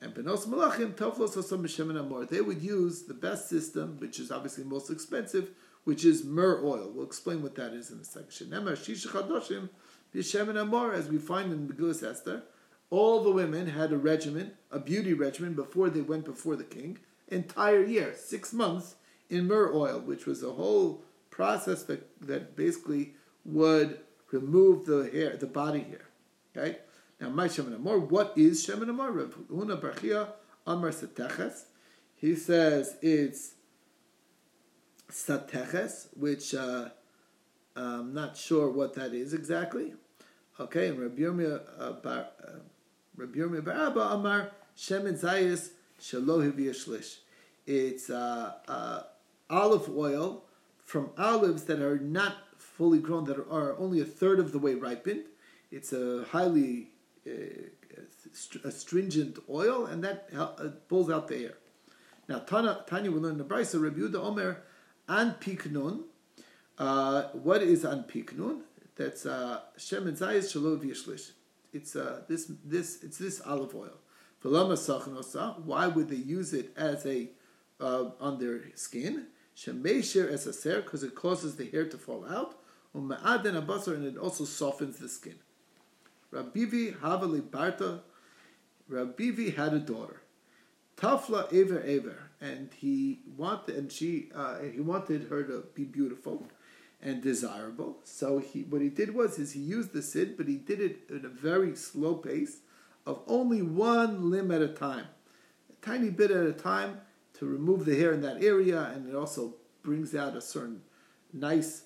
And 0.00 0.14
Benos 0.14 0.46
Malachim, 0.46 0.94
Tovlos 0.94 1.36
Hasam 1.36 1.62
B'Shemen 1.62 1.98
Amor. 1.98 2.26
They 2.26 2.40
would 2.40 2.60
use 2.60 3.04
the 3.04 3.14
best 3.14 3.48
system, 3.48 3.96
which 3.98 4.18
is 4.18 4.30
obviously 4.30 4.64
most 4.64 4.90
expensive, 4.90 5.50
which 5.84 6.04
is 6.04 6.24
myrrh 6.24 6.60
oil. 6.64 6.92
We'll 6.94 7.06
explain 7.06 7.42
what 7.42 7.54
that 7.56 7.72
is 7.72 7.90
in 7.90 8.00
a 8.00 8.04
second. 8.04 8.30
Chadoshim 8.30 9.68
B'Shemen 10.14 10.60
Amor, 10.60 10.92
as 10.92 11.08
we 11.08 11.18
find 11.18 11.52
in 11.52 11.68
Megillah 11.68 12.10
Esther. 12.10 12.42
All 12.90 13.24
the 13.24 13.30
women 13.30 13.66
had 13.68 13.92
a 13.92 13.96
regimen, 13.96 14.52
a 14.70 14.78
beauty 14.78 15.14
regimen, 15.14 15.54
before 15.54 15.90
they 15.90 16.02
went 16.02 16.24
before 16.24 16.54
the 16.54 16.64
king. 16.64 16.98
Entire 17.28 17.82
year, 17.82 18.14
six 18.14 18.52
months 18.52 18.96
in 19.30 19.48
myrrh 19.48 19.74
oil, 19.74 20.00
which 20.00 20.26
was 20.26 20.42
a 20.42 20.52
whole 20.52 21.02
process 21.30 21.82
that, 21.84 22.06
that 22.20 22.54
basically 22.54 23.14
would 23.44 23.98
remove 24.30 24.86
the 24.86 25.10
hair, 25.12 25.36
the 25.36 25.46
body 25.46 25.80
hair. 25.80 26.06
Okay? 26.56 26.78
Now, 27.20 27.30
my 27.30 27.48
Shemin 27.48 27.74
Amor, 27.74 27.98
what 27.98 28.32
is 28.36 28.66
Shemin 28.66 28.88
Amor? 28.88 29.10
Rav 29.10 29.34
Huna 29.50 29.80
Barchia 29.80 30.28
Amar 30.66 30.90
Sateches. 30.90 31.64
He 32.16 32.34
says 32.34 32.96
it's 33.02 33.54
Sateches, 35.10 36.08
which 36.16 36.54
uh, 36.54 36.88
I'm 37.76 38.14
not 38.14 38.36
sure 38.36 38.68
what 38.68 38.94
that 38.94 39.14
is 39.14 39.32
exactly. 39.32 39.94
Okay, 40.58 40.88
and 40.88 41.00
Rabbi 41.00 41.22
Yirmiyah 41.22 41.62
uh, 41.78 41.92
Bar, 41.92 42.26
uh, 42.46 43.26
Barabba 43.26 44.14
Amar 44.14 44.50
Shemin 44.76 45.20
Zayis 45.20 45.70
Shalohi 46.00 46.52
Shlish. 46.52 47.18
It's 47.66 48.10
uh, 48.10 48.54
uh, 48.68 49.02
olive 49.50 49.88
oil 49.96 50.44
from 50.84 51.10
olives 51.16 51.64
that 51.64 51.80
are 51.80 51.98
not 51.98 52.36
fully 52.58 52.98
grown, 52.98 53.24
that 53.24 53.38
are 53.50 53.76
only 53.78 54.00
a 54.00 54.04
third 54.04 54.38
of 54.38 54.52
the 54.52 54.58
way 54.58 54.74
ripened. 54.74 55.24
It's 55.70 55.92
a 55.92 56.24
highly 56.30 56.88
a 57.26 58.70
stringent 58.70 59.38
oil, 59.48 59.86
and 59.86 60.02
that 60.04 60.28
uh, 60.36 60.68
pulls 60.88 61.10
out 61.10 61.28
the 61.28 61.36
air. 61.44 61.54
Now, 62.28 62.38
Tanya, 62.38 62.84
Tanya 62.86 63.10
will 63.10 63.20
learn 63.20 63.38
the 63.38 63.44
Brisa, 63.44 63.82
Rabbi 63.82 64.00
Yehuda 64.00 64.16
Omer, 64.16 64.62
an 65.08 65.36
piknun. 65.40 66.04
Uh, 66.78 67.24
what 67.32 67.62
is 67.62 67.84
an 67.84 68.04
piknun? 68.04 68.60
That's 68.96 69.26
uh, 69.26 69.60
Shem 69.76 70.06
and 70.06 70.16
Zayis 70.16 70.52
Shalom 70.52 70.80
V'Yishlish. 70.80 71.32
It's 71.72 71.96
uh, 71.96 72.22
this 72.28 72.50
this 72.64 73.02
it's 73.02 73.18
this 73.18 73.40
olive 73.44 73.74
oil. 73.74 73.98
Why 74.42 75.86
would 75.86 76.08
they 76.08 76.16
use 76.16 76.52
it 76.52 76.72
as 76.76 77.06
a 77.06 77.30
uh, 77.80 78.10
on 78.20 78.38
their 78.38 78.60
skin? 78.76 79.26
Shemeisher 79.56 80.30
as 80.30 80.46
a 80.46 80.52
ser 80.52 80.82
because 80.82 81.02
it 81.02 81.14
causes 81.14 81.56
the 81.56 81.68
hair 81.70 81.86
to 81.86 81.96
fall 81.96 82.26
out. 82.26 82.58
and 82.94 84.04
it 84.04 84.16
also 84.18 84.44
softens 84.44 84.98
the 84.98 85.08
skin. 85.08 85.36
Rabbivi 86.34 86.98
Havali 86.98 87.42
Barta, 87.42 88.00
Rabbivi 88.90 89.54
had 89.54 89.72
a 89.72 89.78
daughter, 89.78 90.22
Tafla 90.96 91.52
Ever 91.52 91.80
Ever, 91.80 92.30
and 92.40 92.70
he 92.76 93.20
wanted 93.36 93.76
and 93.76 93.92
she 93.92 94.30
uh, 94.34 94.58
he 94.60 94.80
wanted 94.80 95.28
her 95.28 95.44
to 95.44 95.64
be 95.74 95.84
beautiful 95.84 96.46
and 97.00 97.22
desirable. 97.22 97.98
So 98.04 98.38
he 98.38 98.62
what 98.62 98.82
he 98.82 98.88
did 98.88 99.14
was 99.14 99.38
is 99.38 99.52
he 99.52 99.60
used 99.60 99.92
the 99.92 100.02
sid, 100.02 100.36
but 100.36 100.48
he 100.48 100.56
did 100.56 100.80
it 100.80 100.98
in 101.08 101.24
a 101.24 101.28
very 101.28 101.76
slow 101.76 102.14
pace 102.14 102.58
of 103.06 103.20
only 103.26 103.62
one 103.62 104.30
limb 104.30 104.50
at 104.50 104.62
a 104.62 104.68
time, 104.68 105.06
a 105.70 105.86
tiny 105.86 106.10
bit 106.10 106.30
at 106.30 106.46
a 106.46 106.52
time 106.52 107.00
to 107.34 107.46
remove 107.46 107.84
the 107.84 107.96
hair 107.96 108.12
in 108.12 108.22
that 108.22 108.42
area, 108.42 108.90
and 108.94 109.08
it 109.08 109.14
also 109.14 109.54
brings 109.82 110.14
out 110.14 110.36
a 110.36 110.40
certain 110.40 110.80
nice 111.32 111.82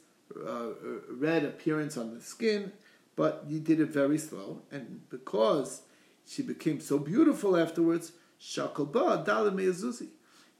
uh, 0.47 0.69
red 1.11 1.45
appearance 1.45 1.97
on 1.97 2.15
the 2.15 2.21
skin 2.21 2.73
but 3.19 3.43
you 3.49 3.59
did 3.59 3.81
it 3.81 3.89
very 3.89 4.17
slow, 4.17 4.63
and 4.71 5.01
because 5.11 5.83
she 6.25 6.41
became 6.41 6.81
so 6.81 7.01
beautiful 7.01 7.57
afterwards, 7.57 8.13
Shakalba 8.41 9.27
Dalim 9.27 9.57
Me'azuzi. 9.57 10.11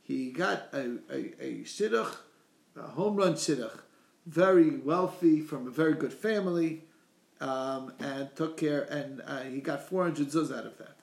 He 0.03 0.33
got 0.33 0.69
a, 0.73 0.99
a, 1.09 1.35
a 1.41 1.63
shidduch, 1.63 2.17
a 2.77 2.83
home 2.83 3.15
run 3.15 3.35
shidduch, 3.35 3.79
very 4.27 4.71
wealthy 4.77 5.41
from 5.41 5.69
a 5.69 5.71
very 5.71 5.95
good 5.95 6.13
family, 6.13 6.83
um, 7.41 7.93
and 8.01 8.35
took 8.35 8.57
care, 8.57 8.83
and 8.91 9.23
uh, 9.25 9.43
he 9.43 9.61
got 9.61 9.89
400 9.89 10.27
zuz 10.27 10.51
out 10.53 10.67
of 10.67 10.79
that. 10.79 10.97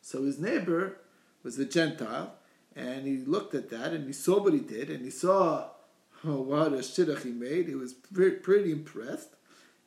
So 0.00 0.22
his 0.22 0.38
neighbor 0.38 0.96
was 1.42 1.58
a 1.58 1.66
Gentile, 1.66 2.32
and 2.74 3.06
he 3.06 3.18
looked 3.18 3.54
at 3.54 3.68
that, 3.68 3.92
and 3.92 4.06
he 4.06 4.14
saw 4.14 4.42
what 4.42 4.54
he 4.54 4.60
did, 4.60 4.88
and 4.88 5.04
he 5.04 5.10
saw 5.10 5.68
what 6.34 6.72
a 6.72 6.78
shidduch 6.78 7.22
he 7.22 7.30
made. 7.30 7.68
He 7.68 7.74
was 7.74 7.92
pretty, 7.92 8.36
pretty 8.36 8.72
impressed. 8.72 9.30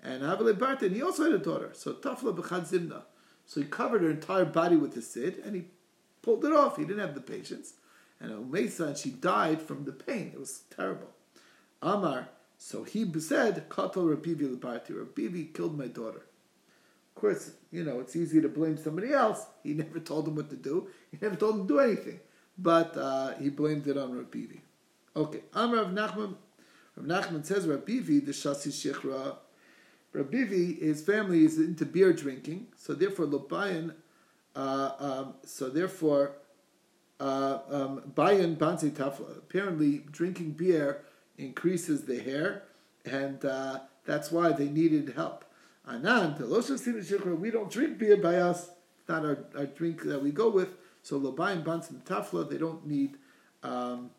And 0.02 0.21
Havile 0.21 0.58
Barton, 0.58 0.93
he 0.93 1.02
also 1.02 1.23
had 1.23 1.34
a 1.34 1.39
daughter. 1.39 1.71
So 1.73 1.93
Tafla 1.93 2.36
B'chad 2.36 2.69
Zimna. 2.69 3.04
So 3.45 3.62
he 3.62 3.67
covered 3.67 4.02
her 4.02 4.12
entire 4.12 4.45
body 4.45 4.75
with 4.75 4.93
the 4.93 5.02
sid, 5.02 5.41
and 5.43 5.56
he 5.56 5.65
pulled 6.21 6.45
it 6.45 6.54
off. 6.54 6.78
He 6.78 6.84
didn't 6.84 6.99
have 6.99 7.15
the 7.15 7.21
patience. 7.21 7.73
And 8.19 8.32
Umesa, 8.32 8.88
and 8.88 8.97
she 8.97 9.10
died 9.10 9.62
from 9.62 9.86
the 9.86 9.91
pain. 9.91 10.32
It 10.34 10.39
was 10.39 10.62
terrible. 10.75 11.10
Amar, 11.82 12.30
so 12.58 12.84
he 12.84 13.10
said, 13.19 13.69
Katal 13.69 14.15
Rabivi 14.15 14.56
Lebarti, 14.56 14.91
Rabivi 14.91 15.54
killed 15.54 15.78
my 15.78 15.88
daughter. 15.88 16.25
Of 17.15 17.21
course, 17.21 17.52
you 17.71 17.84
know, 17.84 18.02
it's 18.02 18.15
easy 18.15 18.41
to 18.41 18.49
blame 18.49 18.78
somebody 18.78 19.13
else. 19.13 19.45
He 19.63 19.73
never 19.84 19.99
told 19.99 20.28
him 20.28 20.36
what 20.36 20.49
to 20.49 20.56
do. 20.56 20.89
He 21.12 21.17
never 21.21 21.36
told 21.36 21.56
him 21.56 21.67
to 21.67 21.73
do 21.73 21.80
anything. 21.80 22.19
But 22.58 22.95
uh, 22.97 23.36
he 23.36 23.49
blamed 23.49 23.88
it 23.88 23.97
on 23.97 24.12
Rabivi. 24.12 24.62
Okay, 25.19 25.41
Amr 25.53 25.75
Rav 25.75 25.88
Nachman. 25.88 26.36
Rav 26.95 27.05
Nachman 27.05 27.45
says 27.45 27.67
Rabbivi 27.67 28.25
the 28.25 28.32
Shasi 28.32 28.71
Shechra. 28.71 29.36
Rabbivi, 30.15 30.79
his 30.79 31.01
family 31.01 31.43
is 31.43 31.60
into 31.60 31.86
beer 31.86 32.13
drinking, 32.13 32.67
so 32.77 32.93
therefore 32.93 33.25
Lobayan, 33.25 33.95
uh, 34.55 34.91
um, 34.97 35.34
so 35.43 35.67
therefore 35.67 36.38
uh, 37.19 37.60
um, 37.69 38.01
Bayan 38.15 38.55
Tafla. 38.55 39.38
Apparently, 39.38 40.05
drinking 40.10 40.51
beer 40.51 41.01
increases 41.38 42.05
the 42.05 42.21
hair, 42.21 42.63
and 43.03 43.43
uh, 43.43 43.79
that's 44.05 44.32
why 44.32 44.53
they 44.53 44.69
needed 44.69 45.12
help. 45.17 45.43
Anan, 45.86 46.38
we 47.41 47.51
don't 47.51 47.69
drink 47.69 47.97
beer 47.97 48.15
by 48.15 48.36
us. 48.38 48.69
It's 48.99 49.10
not 49.10 49.25
our, 49.25 49.39
our 49.58 49.65
drink 49.65 50.03
that 50.03 50.23
we 50.23 50.32
go 50.32 50.49
with. 50.49 50.69
So 51.03 51.19
Lobayan 51.19 51.65
Bansi 51.65 52.01
Tafla, 52.05 52.49
they 52.49 52.58
don't 52.58 52.88
need. 52.88 53.17
Um, 53.63 54.12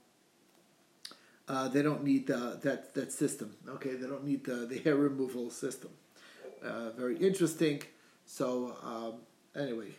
uh, 1.51 1.67
they 1.67 1.83
don't 1.83 2.05
need 2.05 2.29
that 2.29 2.95
that 2.95 3.13
system. 3.13 3.57
Okay, 3.69 3.95
they 3.95 4.07
don't 4.07 4.25
need 4.25 4.45
the, 4.45 4.67
the 4.73 4.79
hair 4.79 4.95
removal 4.95 5.51
system. 5.51 5.91
Uh, 6.63 6.91
very 6.91 7.17
interesting. 7.17 7.83
So 8.25 8.77
um, 8.83 9.15
anyway, 9.61 9.91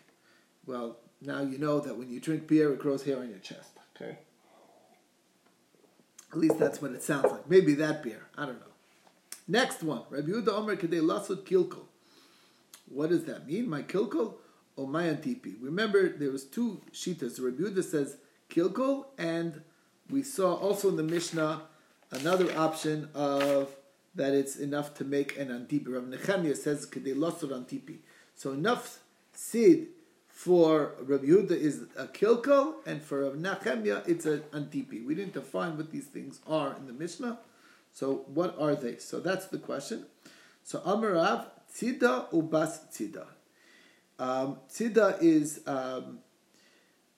well 0.66 0.98
now 1.22 1.42
you 1.42 1.58
know 1.58 1.80
that 1.82 1.98
when 1.98 2.10
you 2.10 2.20
drink 2.22 2.48
beer, 2.48 2.72
it 2.74 2.80
grows 2.80 3.04
hair 3.04 3.20
on 3.20 3.30
your 3.30 3.40
chest. 3.40 3.72
Okay. 3.96 4.18
At 6.32 6.38
least 6.38 6.58
that's 6.58 6.82
what 6.82 6.92
it 6.92 7.04
sounds 7.04 7.30
like. 7.30 7.50
Maybe 7.50 7.74
that 7.76 8.02
beer. 8.02 8.28
I 8.38 8.46
don't 8.46 8.60
know. 8.60 8.74
Next 9.48 9.84
one. 9.84 10.04
Rabbi 10.10 10.30
Yehuda 10.30 10.54
Omer 10.54 10.78
Kedei 10.78 11.02
Lasut 11.02 11.44
Kilkul. 11.44 11.84
What 12.88 13.10
does 13.10 13.26
that 13.26 13.46
mean? 13.46 13.70
My 13.70 13.82
Kilkul 13.82 14.36
or 14.78 14.88
my 14.88 15.04
Antipi? 15.04 15.56
Remember, 15.60 16.08
there 16.08 16.32
was 16.32 16.46
two 16.46 16.80
shitas. 16.94 17.42
Rabbi 17.42 17.62
Yehuda 17.64 17.84
says 17.84 18.16
Kilkul, 18.50 19.08
and 19.18 19.62
we 20.12 20.24
saw 20.24 20.56
also 20.56 20.90
in 20.90 20.98
the 20.98 21.04
Mishnah 21.04 21.64
another 22.12 22.58
option 22.58 23.10
of 23.14 23.76
that 24.16 24.34
it's 24.34 24.58
enough 24.58 24.94
to 24.96 25.06
make 25.06 25.38
an 25.38 25.48
Antipi. 25.48 25.88
Rabbi 25.88 26.18
Nechemia 26.18 26.56
says 26.56 26.86
Kedei 26.86 27.16
Lasut 27.16 27.50
Antipi. 27.50 28.00
So 28.36 28.52
enough 28.52 29.00
seed 29.34 29.88
for 30.42 30.94
Rabbi 31.02 31.26
Yehuda 31.26 31.52
is 31.52 31.84
a 31.96 32.08
kilkel, 32.08 32.74
and 32.86 33.02
for 33.02 33.30
Rabbi 33.30 33.38
Nechemia 33.38 34.08
it's 34.08 34.26
an 34.26 34.42
antipi. 34.52 35.06
We 35.06 35.14
didn't 35.14 35.34
define 35.34 35.78
what 35.78 35.92
these 35.92 36.08
things 36.08 36.40
are 36.48 36.76
in 36.76 36.88
the 36.88 36.94
Mishnah. 36.94 37.38
So 37.94 38.26
what 38.26 38.58
are 38.60 38.74
they? 38.74 38.98
So 38.98 39.20
that's 39.20 39.46
the 39.46 39.60
question. 39.60 40.08
So 40.64 40.80
Amarav 40.80 41.46
tzida 41.72 42.32
ubas 42.32 42.80
tzida. 42.92 43.28
Um, 44.18 44.58
tzida 44.68 45.22
is 45.22 45.62
um, 45.68 46.20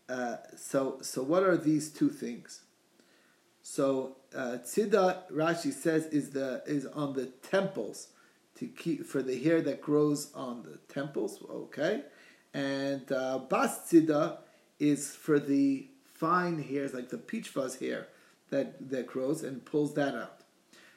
uh, 0.10 0.38
so. 0.58 0.97
So 1.01 1.23
what 1.23 1.43
are 1.43 1.56
these 1.56 1.91
two 1.91 2.10
things? 2.10 2.62
So 3.63 4.17
uh, 4.36 4.58
tzida 4.63 5.32
Rashi 5.32 5.73
says 5.73 6.06
is 6.08 6.30
the 6.30 6.62
is 6.67 6.86
on 6.86 7.13
the 7.13 7.26
temples 7.26 8.10
to 8.56 8.67
keep 8.67 9.06
for 9.06 9.23
the 9.23 9.41
hair 9.41 9.62
that 9.62 9.82
grows 9.82 10.32
on 10.36 10.63
the 10.63 10.78
temples. 10.93 11.43
Okay 11.49 12.04
and 12.54 13.12
uh, 13.12 13.39
bas 13.39 13.80
tzida 13.89 14.38
is 14.80 15.15
for 15.15 15.39
the 15.39 15.88
fine 16.06 16.62
hairs, 16.62 16.93
like 16.93 17.10
the 17.10 17.17
peach 17.17 17.49
fuzz 17.49 17.78
hair 17.78 18.08
that, 18.49 18.89
that 18.89 19.08
grows 19.08 19.43
and 19.43 19.65
pulls 19.65 19.95
that 19.95 20.15
out. 20.15 20.41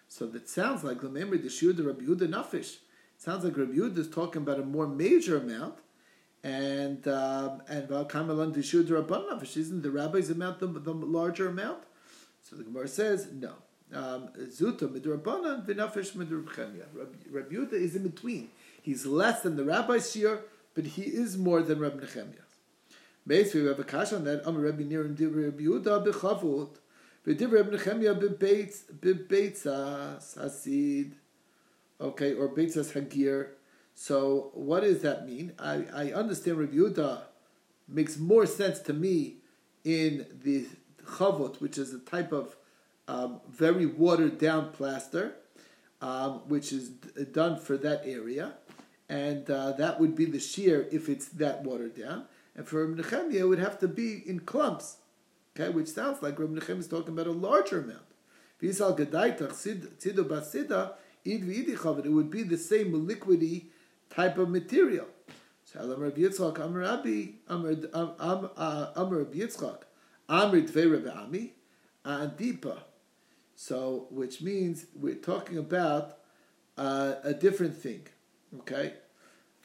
So 0.08 0.26
that 0.26 0.48
sounds 0.48 0.84
like 0.84 1.00
the 1.00 1.08
memory 1.08 1.38
the 1.38 1.48
shiur 1.48 1.74
Rabbi 1.84 2.04
Yehuda 2.04 2.28
nafish. 2.28 2.76
Sounds 3.16 3.44
like 3.44 3.56
Rabbi 3.56 3.72
Yehuda 3.72 3.98
is 3.98 4.10
talking 4.10 4.42
about 4.42 4.60
a 4.60 4.64
more 4.64 4.86
major 4.86 5.38
amount, 5.38 5.78
and 6.44 7.08
um, 7.08 7.62
and 7.68 7.88
Kamalan 7.88 8.52
the 8.52 8.60
shiur 8.60 8.84
nafish 8.84 9.56
isn't 9.56 9.82
the 9.82 9.90
rabbi's 9.90 10.30
amount 10.30 10.60
the, 10.60 10.66
the 10.66 10.92
larger 10.92 11.48
amount? 11.48 11.84
So 12.48 12.54
the 12.54 12.62
Gemara 12.62 12.86
says 12.86 13.28
no. 13.32 13.54
Um, 13.92 14.28
Zuta 14.38 14.88
midrabanan 14.88 15.66
v'nafish 15.66 16.12
midrabchemia. 16.12 16.84
Rabbi 17.28 17.54
Yehuda 17.54 17.72
is 17.72 17.96
in 17.96 18.04
between. 18.04 18.50
He's 18.80 19.04
less 19.04 19.40
than 19.42 19.56
the 19.56 19.64
rabbi's 19.64 20.04
shiur, 20.04 20.42
but 20.74 20.84
he 20.84 21.02
is 21.02 21.36
more 21.36 21.60
than 21.60 21.80
Rabbi 21.80 22.04
Nechemia. 22.04 22.44
Basically, 23.26 23.62
we 23.62 23.68
have 23.68 23.80
a 23.80 23.84
kash 23.84 24.12
on 24.12 24.22
that. 24.24 24.46
Am 24.46 24.56
Rabbi 24.56 24.84
Nir 24.84 25.02
and 25.02 25.20
Rabbi 25.20 25.64
Yehuda 25.64 26.06
bechavut, 26.06 26.76
v'div 27.26 27.50
Reb 27.50 27.72
Nechemia 27.72 28.14
bebeitz 28.16 28.82
bebeitzas 28.92 30.38
hasid. 30.38 31.14
Okay, 32.00 32.32
or 32.34 32.48
beitzas 32.50 32.92
hagir. 32.92 33.48
So, 33.96 34.52
what 34.54 34.84
does 34.84 35.02
that 35.02 35.26
mean? 35.26 35.52
I, 35.58 35.84
I 35.92 36.12
understand 36.12 36.58
Rabbi 36.58 36.76
Yehuda 36.76 37.22
makes 37.88 38.18
more 38.18 38.46
sense 38.46 38.78
to 38.80 38.92
me 38.92 39.38
in 39.84 40.26
the 40.44 40.66
chavut, 41.06 41.60
which 41.60 41.78
is 41.78 41.92
a 41.94 41.98
type 41.98 42.32
of 42.32 42.56
um, 43.08 43.40
very 43.48 43.86
watered 43.86 44.38
down 44.38 44.72
plaster, 44.72 45.36
um, 46.00 46.40
which 46.48 46.72
is 46.72 46.88
done 46.88 47.58
for 47.58 47.76
that 47.76 48.02
area 48.04 48.54
and 49.08 49.48
uh, 49.50 49.72
that 49.72 49.98
would 50.00 50.14
be 50.16 50.24
the 50.24 50.40
shear 50.40 50.88
if 50.90 51.08
it's 51.08 51.26
that 51.28 51.62
watered 51.62 51.96
down. 51.96 52.24
And 52.56 52.66
for 52.66 52.86
Reb 52.86 52.98
Nechemia, 52.98 53.34
it 53.34 53.44
would 53.44 53.58
have 53.58 53.78
to 53.80 53.88
be 53.88 54.22
in 54.26 54.40
clumps, 54.40 54.96
okay, 55.58 55.70
which 55.70 55.88
sounds 55.88 56.22
like 56.22 56.38
Reb 56.38 56.54
Nechemia 56.54 56.78
is 56.80 56.88
talking 56.88 57.14
about 57.14 57.26
a 57.26 57.32
larger 57.32 57.80
amount. 57.80 58.00
It 58.60 58.80
would 62.10 62.30
be 62.30 62.42
the 62.42 62.56
same 62.56 63.06
liquidy 63.06 63.64
type 64.08 64.38
of 64.38 64.48
material. 64.48 65.06
So 65.64 65.80
Amr 65.80 66.10
Yitzchak, 66.12 66.58
Amr 66.60 66.80
Rabbi, 66.80 67.26
Amr 67.48 67.74
Yitzchak, 69.26 69.85
Amr 70.28 70.62
Tvei 70.62 71.16
Ami, 71.16 71.54
Antipa. 72.04 72.78
So, 73.54 74.06
which 74.10 74.42
means 74.42 74.86
we're 74.94 75.14
talking 75.14 75.56
about 75.56 76.18
uh, 76.76 77.14
a 77.24 77.32
different 77.32 77.76
thing 77.76 78.06
okay, 78.60 78.94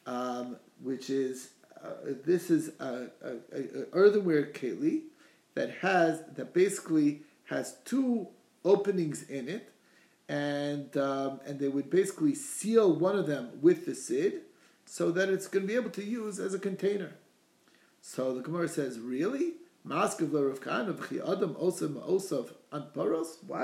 um, 0.05 0.57
which 0.81 1.09
is 1.09 1.51
uh, 1.83 2.13
this 2.25 2.49
is 2.49 2.71
a, 2.79 3.07
earthenware 3.93 4.45
keli 4.47 5.01
that 5.55 5.71
has 5.77 6.23
that 6.35 6.53
basically 6.53 7.21
has 7.45 7.77
two 7.85 8.27
openings 8.63 9.23
in 9.23 9.47
it, 9.47 9.71
and 10.29 10.95
um, 10.97 11.39
and 11.45 11.59
they 11.59 11.67
would 11.67 11.89
basically 11.89 12.35
seal 12.35 12.93
one 12.93 13.17
of 13.17 13.27
them 13.27 13.49
with 13.61 13.85
the 13.85 13.95
sid, 13.95 14.41
so 14.85 15.11
that 15.11 15.29
it's 15.29 15.47
going 15.47 15.63
to 15.63 15.67
be 15.67 15.75
able 15.75 15.89
to 15.91 16.03
use 16.03 16.39
as 16.39 16.53
a 16.53 16.59
container. 16.59 17.15
So 18.01 18.33
the 18.33 18.41
Gemara 18.41 18.67
says, 18.67 18.99
really. 18.99 19.53
Why 19.83 20.05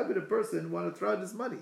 would 0.02 0.18
a 0.18 0.22
person 0.22 0.72
want 0.72 0.94
to 0.94 0.98
throw 0.98 1.12
out 1.12 1.20
his 1.20 1.34
money? 1.34 1.60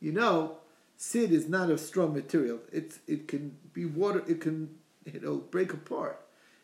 You 0.00 0.12
know, 0.12 0.58
Sid 0.96 1.32
is 1.32 1.48
not 1.48 1.70
a 1.70 1.78
strong 1.78 2.14
material. 2.14 2.60
It's 2.72 2.98
it 3.06 3.28
can 3.28 3.56
be 3.72 3.84
water. 3.84 4.22
It 4.26 4.40
can 4.40 4.76
you 5.04 5.20
know 5.20 5.36
break 5.36 5.72
apart, 5.72 6.20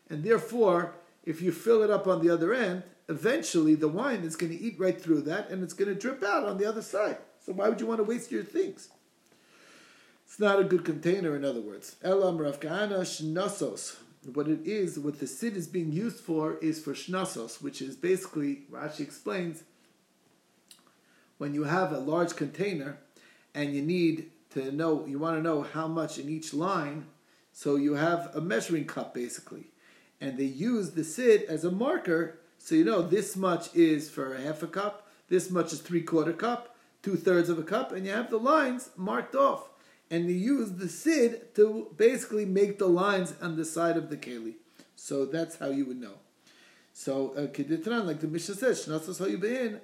and 0.09 0.23
therefore, 0.23 0.95
if 1.23 1.41
you 1.41 1.51
fill 1.51 1.83
it 1.83 1.89
up 1.89 2.07
on 2.07 2.25
the 2.25 2.33
other 2.33 2.53
end, 2.53 2.83
eventually 3.09 3.75
the 3.75 3.87
wine 3.87 4.23
is 4.23 4.35
going 4.35 4.57
to 4.57 4.63
eat 4.63 4.79
right 4.79 4.99
through 4.99 5.21
that, 5.21 5.49
and 5.49 5.63
it's 5.63 5.73
going 5.73 5.93
to 5.93 5.99
drip 5.99 6.23
out 6.23 6.45
on 6.45 6.57
the 6.57 6.65
other 6.65 6.81
side. 6.81 7.17
So 7.45 7.53
why 7.53 7.69
would 7.69 7.81
you 7.81 7.87
want 7.87 7.99
to 7.99 8.03
waste 8.03 8.31
your 8.31 8.43
things? 8.43 8.89
It's 10.25 10.39
not 10.39 10.59
a 10.59 10.63
good 10.63 10.85
container, 10.85 11.35
in 11.35 11.43
other 11.43 11.59
words. 11.59 11.97
Elam 12.01 12.37
Ravkana 12.37 13.01
Shnasos. 13.01 13.97
What 14.25 14.47
it 14.47 14.67
is, 14.67 14.99
what 14.99 15.19
the 15.19 15.25
sid 15.25 15.57
is 15.57 15.67
being 15.67 15.91
used 15.91 16.19
for, 16.19 16.57
is 16.57 16.79
for 16.79 16.93
shnasos, 16.93 17.61
which 17.61 17.81
is 17.81 17.95
basically, 17.95 18.63
Rashi 18.71 18.99
explains, 18.99 19.63
when 21.39 21.55
you 21.55 21.63
have 21.63 21.91
a 21.91 21.97
large 21.97 22.35
container 22.35 22.99
and 23.55 23.73
you 23.73 23.81
need 23.81 24.29
to 24.51 24.71
know, 24.71 25.05
you 25.07 25.17
want 25.17 25.37
to 25.37 25.41
know 25.41 25.63
how 25.63 25.87
much 25.87 26.19
in 26.19 26.29
each 26.29 26.53
line, 26.53 27.07
so 27.51 27.77
you 27.77 27.95
have 27.95 28.29
a 28.35 28.41
measuring 28.41 28.85
cup 28.85 29.13
basically. 29.15 29.71
And 30.19 30.37
they 30.37 30.43
use 30.43 30.91
the 30.91 31.03
sid 31.03 31.43
as 31.49 31.63
a 31.63 31.71
marker, 31.71 32.39
so 32.59 32.75
you 32.75 32.83
know 32.83 33.01
this 33.01 33.35
much 33.35 33.75
is 33.75 34.07
for 34.07 34.35
a 34.35 34.41
half 34.41 34.61
a 34.61 34.67
cup, 34.67 35.07
this 35.29 35.49
much 35.49 35.73
is 35.73 35.81
three 35.81 36.03
quarter 36.03 36.33
cup, 36.33 36.75
two 37.01 37.15
thirds 37.15 37.49
of 37.49 37.57
a 37.57 37.63
cup, 37.63 37.91
and 37.91 38.05
you 38.05 38.11
have 38.11 38.29
the 38.29 38.37
lines 38.37 38.91
marked 38.95 39.33
off. 39.33 39.70
And 40.11 40.29
you 40.29 40.35
use 40.35 40.73
the 40.73 40.89
sid 40.89 41.55
to 41.55 41.87
basically 41.95 42.45
make 42.45 42.77
the 42.77 42.87
lines 42.87 43.33
on 43.41 43.55
the 43.55 43.65
side 43.65 43.95
of 43.95 44.09
the 44.09 44.17
keli. 44.17 44.55
So 44.95 45.25
that's 45.25 45.57
how 45.57 45.69
you 45.69 45.85
would 45.85 46.01
know. 46.01 46.15
So 46.93 47.31
uh, 47.31 47.47
keditran, 47.47 48.05
like 48.05 48.19
the 48.19 48.27
Mishnah 48.27 48.55
says, 48.55 48.85
shnasas 48.85 49.19
hayu 49.19 49.79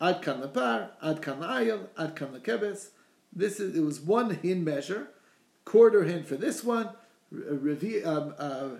ad 0.00 0.22
kan 0.22 0.42
lepar, 0.42 0.90
ad 1.00 1.22
kan 1.22 1.38
ayel, 1.38 1.86
ad 1.96 2.16
kan 2.16 2.28
lekebes. 2.28 2.88
This 3.32 3.60
is 3.60 3.76
it 3.76 3.82
was 3.82 4.00
one 4.00 4.30
hin 4.30 4.64
measure, 4.64 5.08
quarter 5.64 6.04
hin 6.04 6.24
for 6.24 6.36
this 6.36 6.64
one, 6.64 6.90
revi 7.32 8.04
um, 8.04 8.34
uh, 8.38 8.70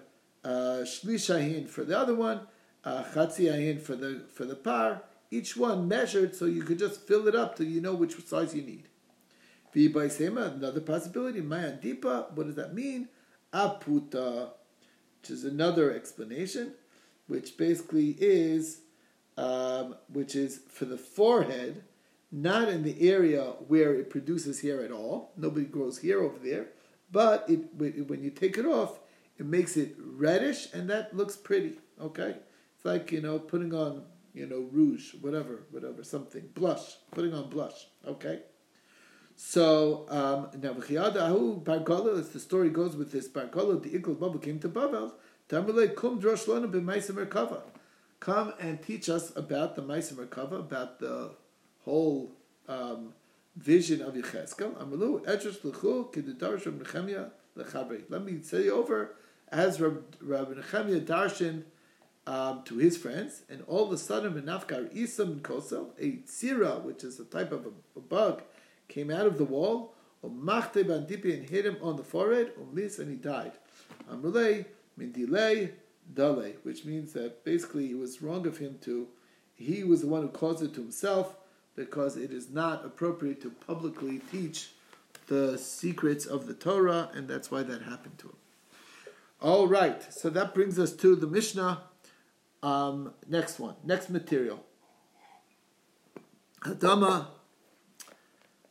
uh, 0.44 0.84
hin 0.84 1.66
for 1.66 1.84
the 1.84 1.96
other 1.96 2.14
one, 2.16 2.40
uh, 2.84 3.04
hin 3.04 3.78
for 3.78 3.94
the 3.94 4.24
for 4.34 4.44
the 4.44 4.56
par. 4.56 5.02
Each 5.30 5.56
one 5.56 5.86
measured 5.86 6.34
so 6.34 6.46
you 6.46 6.62
could 6.62 6.80
just 6.80 7.06
fill 7.06 7.28
it 7.28 7.36
up 7.36 7.54
till 7.54 7.66
you 7.66 7.80
know 7.80 7.94
which 7.94 8.16
size 8.26 8.52
you 8.54 8.62
need. 8.62 8.89
V'ibaisema, 9.74 10.54
another 10.54 10.80
possibility. 10.80 11.40
Mayan 11.40 11.78
dipa. 11.78 12.32
What 12.32 12.46
does 12.46 12.56
that 12.56 12.74
mean? 12.74 13.08
Aputa, 13.52 14.50
which 15.20 15.30
is 15.30 15.44
another 15.44 15.92
explanation, 15.92 16.74
which 17.26 17.56
basically 17.56 18.16
is, 18.18 18.80
um, 19.36 19.96
which 20.08 20.34
is 20.34 20.60
for 20.68 20.84
the 20.84 20.98
forehead 20.98 21.84
not 22.32 22.68
in 22.68 22.82
the 22.82 23.10
area 23.10 23.42
where 23.66 23.94
it 23.94 24.10
produces 24.10 24.60
hair 24.60 24.82
at 24.82 24.92
all. 24.92 25.32
Nobody 25.36 25.66
grows 25.66 26.00
hair 26.00 26.20
over 26.20 26.38
there, 26.38 26.68
but 27.10 27.44
it 27.48 27.74
when 27.74 28.22
you 28.22 28.30
take 28.30 28.56
it 28.56 28.66
off, 28.66 29.00
it 29.36 29.46
makes 29.46 29.76
it 29.76 29.96
reddish, 29.98 30.72
and 30.72 30.88
that 30.90 31.16
looks 31.16 31.36
pretty. 31.36 31.78
Okay, 32.00 32.36
it's 32.76 32.84
like 32.84 33.10
you 33.10 33.20
know 33.20 33.38
putting 33.38 33.74
on 33.74 34.04
you 34.32 34.46
know 34.46 34.68
rouge, 34.70 35.14
whatever, 35.20 35.64
whatever, 35.70 36.04
something 36.04 36.48
blush, 36.54 36.96
putting 37.10 37.34
on 37.34 37.50
blush. 37.50 37.86
Okay. 38.06 38.40
So 39.42 40.04
um, 40.10 40.50
now 40.62 40.74
v'chiyadahu 40.74 41.64
bargola, 41.64 42.20
as 42.20 42.28
the 42.28 42.38
story 42.38 42.68
goes 42.68 42.94
with 42.94 43.10
this 43.10 43.26
bargola, 43.26 43.82
the 43.82 43.98
ikul 43.98 44.20
babu 44.20 44.38
came 44.38 44.60
to 44.60 44.68
Babel. 44.68 45.14
Tamrele 45.48 45.94
kum 45.96 46.20
drosh 46.20 46.44
merkava. 46.46 47.62
Come 48.20 48.52
and 48.60 48.82
teach 48.82 49.08
us 49.08 49.34
about 49.34 49.76
the 49.76 49.82
maisim 49.82 50.16
merkava, 50.16 50.60
about 50.60 51.00
the 51.00 51.30
whole 51.84 52.30
um, 52.68 53.14
vision 53.56 54.02
of 54.02 54.12
Yecheskel. 54.12 54.74
Amalu 54.74 55.26
Reb 55.26 55.40
Nechemia. 57.56 58.10
Let 58.10 58.24
me 58.24 58.42
say 58.42 58.68
over 58.68 59.14
as 59.50 59.80
Rabbi 59.80 60.52
Nechemia 60.52 61.04
darshan 61.04 61.62
um, 62.26 62.62
to 62.64 62.76
his 62.76 62.98
friends, 62.98 63.42
and 63.48 63.62
all 63.66 63.86
of 63.86 63.92
a 63.92 63.96
sudden, 63.96 64.34
Menafkar 64.34 64.94
Isam 64.94 65.40
Kosel, 65.40 65.88
a 65.98 66.18
tsira, 66.28 66.82
which 66.82 67.02
is 67.02 67.18
a 67.18 67.24
type 67.24 67.50
of 67.50 67.66
a, 67.66 67.70
a 67.98 68.00
bug, 68.00 68.42
came 68.90 69.10
out 69.10 69.26
of 69.26 69.38
the 69.38 69.44
wall, 69.44 69.94
Bandipi 70.84 71.32
and 71.32 71.48
hit 71.48 71.64
him 71.64 71.78
on 71.80 71.96
the 71.96 72.04
forehead, 72.04 72.52
Umlis, 72.60 72.98
and 72.98 73.08
he 73.08 73.16
died. 73.16 73.52
Which 76.62 76.84
means 76.84 77.14
that 77.14 77.44
basically 77.44 77.90
it 77.90 77.98
was 77.98 78.20
wrong 78.20 78.46
of 78.46 78.58
him 78.58 78.78
to, 78.82 79.08
he 79.54 79.82
was 79.82 80.02
the 80.02 80.08
one 80.08 80.22
who 80.22 80.28
caused 80.28 80.62
it 80.62 80.74
to 80.74 80.82
himself, 80.82 81.36
because 81.74 82.16
it 82.18 82.30
is 82.30 82.50
not 82.50 82.84
appropriate 82.84 83.40
to 83.40 83.50
publicly 83.50 84.20
teach 84.30 84.72
the 85.28 85.56
secrets 85.56 86.26
of 86.26 86.46
the 86.46 86.54
Torah, 86.54 87.08
and 87.14 87.28
that's 87.28 87.50
why 87.50 87.62
that 87.62 87.82
happened 87.82 88.18
to 88.18 88.26
him. 88.26 88.36
All 89.40 89.66
right, 89.68 90.02
so 90.12 90.28
that 90.28 90.52
brings 90.52 90.78
us 90.78 90.92
to 90.96 91.16
the 91.16 91.26
Mishnah. 91.26 91.82
Um, 92.62 93.14
next 93.26 93.58
one, 93.58 93.76
next 93.84 94.10
material. 94.10 94.62
Adama, 96.62 97.28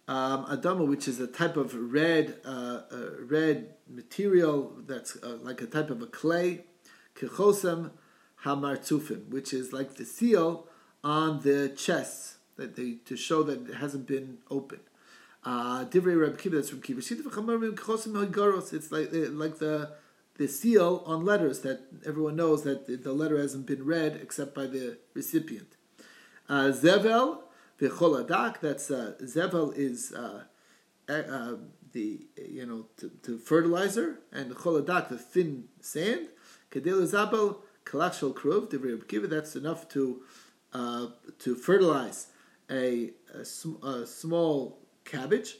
um, 0.09 0.45
Adama, 0.45 0.87
which 0.87 1.07
is 1.07 1.19
a 1.19 1.27
type 1.27 1.55
of 1.55 1.75
red, 1.75 2.37
uh, 2.43 2.81
uh, 2.91 3.09
red 3.19 3.75
material 3.87 4.73
that's 4.87 5.15
uh, 5.17 5.37
like 5.43 5.61
a 5.61 5.67
type 5.67 5.91
of 5.91 6.01
a 6.01 6.07
clay. 6.07 6.65
Kechosem 7.15 7.91
hamartzufim, 8.43 9.29
which 9.29 9.53
is 9.53 9.71
like 9.71 9.97
the 9.97 10.05
seal 10.05 10.65
on 11.03 11.41
the 11.41 11.69
chests 11.69 12.37
that 12.57 12.75
they 12.75 12.93
to 13.05 13.15
show 13.15 13.43
that 13.43 13.69
it 13.69 13.75
hasn't 13.75 14.07
been 14.07 14.39
opened. 14.49 14.81
Uh, 15.43 15.85
Divrei 15.85 16.19
Reb 16.19 16.39
Kiva, 16.39 16.55
that's 16.55 16.71
from 16.71 16.81
Kiva. 16.81 17.01
It's 17.01 17.11
like 18.91 19.09
like 19.11 19.59
the 19.59 19.91
the 20.37 20.47
seal 20.47 21.03
on 21.05 21.23
letters 21.23 21.59
that 21.59 21.81
everyone 22.03 22.35
knows 22.35 22.63
that 22.63 23.03
the 23.03 23.13
letter 23.13 23.37
hasn't 23.37 23.67
been 23.67 23.85
read 23.85 24.19
except 24.19 24.55
by 24.55 24.65
the 24.65 24.97
recipient. 25.13 25.75
Uh, 26.47 26.71
zevel 27.79 27.89
v'choladak. 27.89 28.59
That's 28.61 28.91
uh, 28.91 29.13
zevel 29.21 29.75
is 29.75 30.13
uh, 30.13 30.43
uh, 31.07 31.55
the 31.91 32.27
you 32.37 32.65
know 32.65 32.87
to, 32.97 33.09
to 33.23 33.37
fertilizer 33.37 34.19
and 34.31 34.51
choladak 34.55 35.09
the 35.09 35.17
thin 35.17 35.65
sand. 35.81 36.29
Kedel 36.71 37.05
zabel 37.05 37.59
kalachshel 37.85 38.33
kruv 38.33 38.69
divrei 38.69 39.07
Kiva. 39.07 39.27
That's 39.27 39.55
enough 39.55 39.87
to 39.89 40.21
uh, 40.73 41.07
to 41.39 41.55
fertilize 41.55 42.27
a, 42.69 43.11
a, 43.33 43.43
sm- 43.43 43.83
a 43.83 44.05
small 44.05 44.79
cabbage 45.03 45.57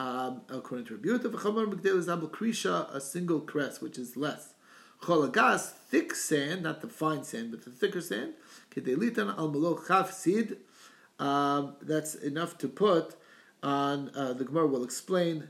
um, 0.00 0.40
according 0.48 0.86
to 0.86 0.96
Rabbi 0.96 1.08
Yehuda, 1.08 1.30
v'chamar 1.30 1.70
migdel 1.70 1.98
is 1.98 2.06
krisha, 2.06 2.92
a 2.94 3.00
single 3.02 3.40
crest, 3.40 3.82
which 3.82 3.98
is 3.98 4.16
less. 4.16 4.54
Cholagas, 5.02 5.72
thick 5.72 6.14
sand, 6.14 6.62
not 6.62 6.80
the 6.80 6.88
fine 6.88 7.22
sand, 7.22 7.50
but 7.50 7.66
the 7.66 7.70
thicker 7.70 8.00
sand. 8.00 8.32
Kedelitan 8.70 9.36
al 9.36 9.50
malo 9.50 9.78
chaf 9.86 10.10
seed. 10.10 10.56
Um, 11.20 11.76
that's 11.82 12.14
enough 12.16 12.58
to 12.58 12.68
put 12.68 13.14
on. 13.62 14.10
Uh, 14.16 14.32
the 14.32 14.44
Gemara 14.44 14.66
will 14.66 14.82
explain 14.82 15.48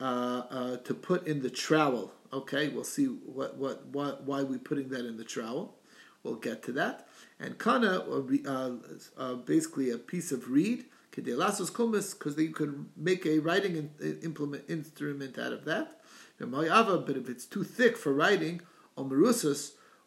uh, 0.00 0.42
uh, 0.50 0.76
to 0.78 0.94
put 0.94 1.26
in 1.26 1.42
the 1.42 1.50
trowel. 1.50 2.12
Okay, 2.32 2.68
we'll 2.68 2.84
see 2.84 3.06
what 3.06 3.56
what, 3.56 3.86
what 3.86 4.24
why 4.24 4.42
we're 4.42 4.58
putting 4.58 4.88
that 4.88 5.06
in 5.06 5.16
the 5.16 5.24
trowel. 5.24 5.76
We'll 6.24 6.34
get 6.36 6.62
to 6.64 6.72
that. 6.72 7.08
And 7.38 7.58
kana, 7.58 8.00
uh, 8.00 8.70
uh, 9.16 9.34
basically 9.34 9.90
a 9.90 9.98
piece 9.98 10.30
of 10.32 10.50
reed 10.50 10.86
because 11.10 12.36
they 12.36 12.48
could 12.48 12.86
make 12.96 13.26
a 13.26 13.38
writing 13.40 13.76
in, 13.76 14.18
implement 14.22 14.64
instrument 14.68 15.38
out 15.38 15.52
of 15.52 15.64
that. 15.64 16.00
But 16.38 17.16
if 17.16 17.28
it's 17.28 17.44
too 17.44 17.64
thick 17.64 17.96
for 17.96 18.12
writing, 18.12 18.62
or 18.96 19.04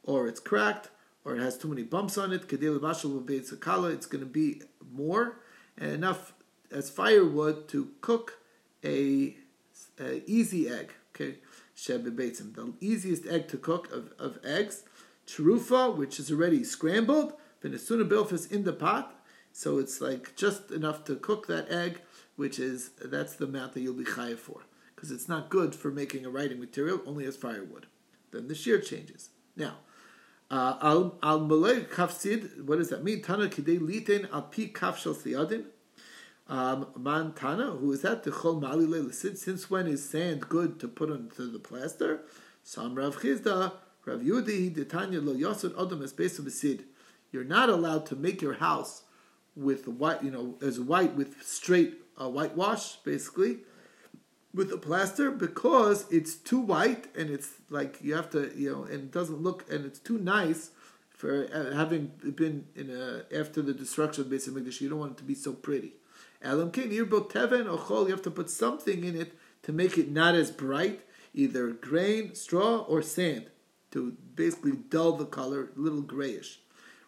or 0.03 0.27
it's 0.27 0.39
cracked, 0.39 0.89
or 1.25 1.35
it 1.35 1.41
has 1.41 1.57
too 1.57 1.67
many 1.67 1.83
bumps 1.83 2.17
on 2.17 2.31
it, 2.31 2.43
it's 2.43 4.05
going 4.05 4.23
to 4.23 4.25
be 4.25 4.61
more 4.93 5.39
and 5.77 5.91
enough 5.91 6.33
as 6.71 6.89
firewood 6.89 7.67
to 7.67 7.91
cook 8.01 8.39
a, 8.83 9.35
a 9.99 10.23
easy 10.29 10.69
egg. 10.69 10.93
Okay, 11.15 11.39
the 11.75 12.73
easiest 12.79 13.25
egg 13.25 13.47
to 13.47 13.57
cook 13.57 13.91
of, 13.91 14.13
of 14.19 14.37
eggs, 14.45 14.83
cherufa, 15.25 15.95
which 15.95 16.19
is 16.19 16.31
already 16.31 16.63
scrambled, 16.63 17.33
venesuna 17.63 18.07
bilfis 18.07 18.51
in 18.51 18.63
the 18.63 18.73
pot, 18.73 19.13
so 19.51 19.77
it's 19.77 20.01
like 20.01 20.35
just 20.35 20.71
enough 20.71 21.05
to 21.05 21.15
cook 21.15 21.47
that 21.47 21.71
egg, 21.71 22.01
which 22.35 22.59
is 22.59 22.91
that's 23.03 23.35
the 23.35 23.45
amount 23.45 23.73
that 23.73 23.81
you'll 23.81 23.93
be 23.93 24.03
chayiv 24.03 24.37
for, 24.37 24.65
because 24.93 25.09
it's 25.09 25.29
not 25.29 25.49
good 25.49 25.73
for 25.73 25.89
making 25.89 26.25
a 26.25 26.29
writing 26.29 26.59
material 26.59 27.01
only 27.05 27.25
as 27.25 27.37
firewood. 27.37 27.87
Then 28.31 28.49
the 28.49 28.55
shear 28.55 28.79
changes. 28.79 29.29
Now, 29.55 29.77
al 30.51 31.17
al 31.21 31.39
malay 31.41 31.81
kafsid. 31.81 32.65
What 32.65 32.77
does 32.77 32.89
that 32.89 33.03
mean? 33.03 33.21
Tana 33.21 33.47
kidei 33.47 33.79
liten 33.79 34.27
al 34.31 34.43
pi 34.43 34.67
kafshel 34.67 35.15
siyadin. 35.15 35.65
Um, 36.47 36.87
man 36.95 37.33
Tana, 37.33 37.71
who 37.71 37.91
is 37.91 38.03
that? 38.03 38.23
The 38.23 38.29
chol 38.29 38.61
malile 38.61 39.11
Since 39.13 39.69
when 39.69 39.87
is 39.87 40.07
sand 40.07 40.47
good 40.47 40.79
to 40.79 40.87
put 40.87 41.09
onto 41.09 41.51
the 41.51 41.57
plaster? 41.57 42.21
Sam 42.63 42.93
Rav 42.93 43.17
Chisda, 43.17 43.73
Rav 44.05 44.19
Yudi, 44.19 44.87
Tanya 44.87 45.21
lo 45.21 45.33
yosod 45.33 45.73
adam 45.73 46.03
es 46.03 46.13
besu 46.13 46.83
You're 47.31 47.43
not 47.43 47.69
allowed 47.69 48.05
to 48.07 48.15
make 48.15 48.41
your 48.41 48.53
house 48.53 49.03
with 49.55 49.87
white, 49.87 50.23
you 50.23 50.29
know, 50.31 50.57
as 50.61 50.79
white 50.79 51.15
with 51.15 51.41
straight 51.41 51.95
uh, 52.19 52.29
whitewash, 52.29 52.97
basically, 52.97 53.59
with 54.55 54.69
the 54.69 54.77
plaster 54.77 55.29
because 55.29 56.05
it's 56.09 56.33
too 56.35 56.59
white 56.59 57.07
and 57.15 57.29
it's 57.29 57.49
like 57.69 57.97
you 58.01 58.15
have 58.15 58.29
to, 58.31 58.51
you 58.55 58.71
know, 58.71 58.83
and 58.83 58.93
it 58.93 59.11
doesn't 59.11 59.41
look 59.41 59.65
and 59.69 59.85
it's 59.85 59.99
too 59.99 60.17
nice 60.17 60.71
for 61.09 61.47
uh, 61.53 61.75
having 61.75 62.11
been 62.35 62.65
in 62.75 62.89
a 62.89 63.35
after 63.37 63.61
the 63.61 63.73
destruction 63.73 64.23
of 64.23 64.29
Beis 64.29 64.49
Hamikdash. 64.49 64.81
You 64.81 64.89
don't 64.89 64.99
want 64.99 65.13
it 65.13 65.17
to 65.17 65.23
be 65.23 65.35
so 65.35 65.53
pretty. 65.53 65.93
Elam 66.41 66.71
king 66.71 66.89
teven 66.89 67.71
or 67.71 67.77
chol. 67.77 68.05
You 68.05 68.11
have 68.11 68.21
to 68.23 68.31
put 68.31 68.49
something 68.49 69.03
in 69.03 69.15
it 69.15 69.33
to 69.63 69.73
make 69.73 69.97
it 69.97 70.11
not 70.11 70.35
as 70.35 70.51
bright, 70.51 71.01
either 71.33 71.71
grain, 71.71 72.35
straw, 72.35 72.79
or 72.79 73.01
sand, 73.01 73.47
to 73.91 74.15
basically 74.35 74.73
dull 74.73 75.13
the 75.13 75.25
color, 75.25 75.69
a 75.75 75.79
little 75.79 76.01
grayish. 76.01 76.59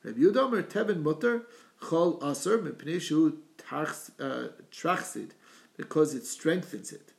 Rabbi 0.03 0.19
Yudomer 0.19 0.63
teven 0.63 1.01
mutter 1.03 1.45
Chol 1.81 2.23
aser 2.23 2.57
mipnei 2.57 2.99
shu 2.99 3.37
uh, 3.71 4.47
trachsid, 4.71 5.31
because 5.75 6.15
it 6.15 6.25
strengthens 6.25 6.91
it. 6.91 7.13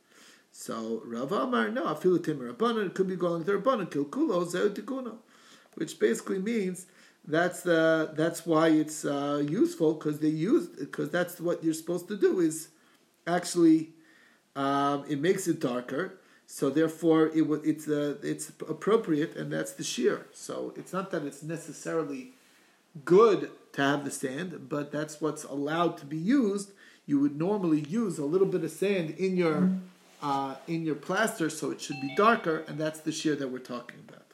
So 0.51 1.01
Rav 1.05 1.31
Amar, 1.31 1.69
no, 1.69 1.85
afilu 1.85 2.23
timur 2.23 2.49
it 2.49 2.93
could 2.93 3.07
be 3.07 3.15
going 3.15 3.45
to 3.45 3.59
rabbanon, 3.59 3.89
kilkulo 3.89 4.47
zeu 4.47 5.17
which 5.75 5.99
basically 5.99 6.39
means 6.39 6.87
that's 7.25 7.61
the 7.61 8.11
that's 8.15 8.45
why 8.45 8.69
it's 8.69 9.05
uh, 9.05 9.43
useful 9.47 9.93
because 9.93 10.19
they 10.19 10.29
use 10.29 10.67
because 10.67 11.09
that's 11.09 11.39
what 11.39 11.63
you're 11.63 11.73
supposed 11.73 12.07
to 12.07 12.17
do 12.17 12.39
is 12.39 12.69
actually 13.27 13.89
um, 14.55 15.05
it 15.07 15.19
makes 15.19 15.47
it 15.47 15.59
darker. 15.59 16.19
So 16.47 16.69
therefore 16.69 17.27
it 17.27 17.43
it's 17.63 17.87
uh, 17.87 18.15
it's 18.23 18.49
appropriate 18.49 19.35
and 19.35 19.53
that's 19.53 19.73
the 19.73 19.83
shear. 19.83 20.25
So 20.33 20.73
it's 20.75 20.91
not 20.91 21.11
that 21.11 21.23
it's 21.23 21.43
necessarily 21.43 22.33
good 23.05 23.51
to 23.73 23.81
have 23.81 24.03
the 24.03 24.11
sand, 24.11 24.67
but 24.67 24.91
that's 24.91 25.21
what's 25.21 25.43
allowed 25.43 25.97
to 25.99 26.05
be 26.05 26.17
used. 26.17 26.71
You 27.05 27.19
would 27.19 27.37
normally 27.37 27.81
use 27.81 28.17
a 28.17 28.25
little 28.25 28.47
bit 28.47 28.63
of 28.63 28.71
sand 28.71 29.11
in 29.11 29.37
your 29.37 29.71
uh, 30.21 30.55
in 30.67 30.83
your 30.85 30.95
plaster, 30.95 31.49
so 31.49 31.71
it 31.71 31.81
should 31.81 32.01
be 32.01 32.13
darker, 32.15 32.63
and 32.67 32.77
that's 32.77 32.99
the 32.99 33.11
shear 33.11 33.35
that 33.35 33.49
we're 33.49 33.59
talking 33.59 33.99
about. 34.07 34.25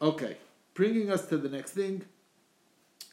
Okay, 0.00 0.36
bringing 0.74 1.10
us 1.10 1.26
to 1.26 1.36
the 1.36 1.48
next 1.48 1.72
thing. 1.72 2.02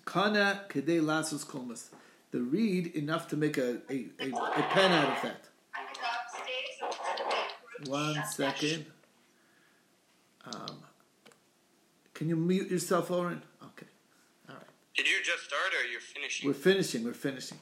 Kana 0.06 0.62
kedei 0.70 1.02
lasus 1.02 1.46
kolmas. 1.46 1.90
The 2.32 2.42
reed 2.42 2.88
enough 2.96 3.28
to 3.30 3.38
make 3.38 3.58
a, 3.58 3.78
a, 3.90 4.08
a, 4.20 4.30
a 4.30 4.64
pen 4.72 4.92
out 4.92 5.18
of 5.18 5.24
that. 5.24 5.46
One 7.88 8.24
second. 8.26 8.86
Um, 10.46 10.78
can 12.14 12.30
you 12.30 12.36
mute 12.36 12.70
yourself, 12.70 13.10
Oren? 13.10 13.42
Okay. 13.64 13.88
All 14.50 14.56
right. 14.56 14.64
Did 14.96 15.08
you 15.08 15.18
just 15.24 15.44
start 15.44 15.74
or 15.74 15.86
are 15.86 15.92
you 15.92 16.00
finishing? 16.00 16.48
We're 16.48 16.54
finishing. 16.54 17.04
We're 17.04 17.14
finishing. 17.14 17.60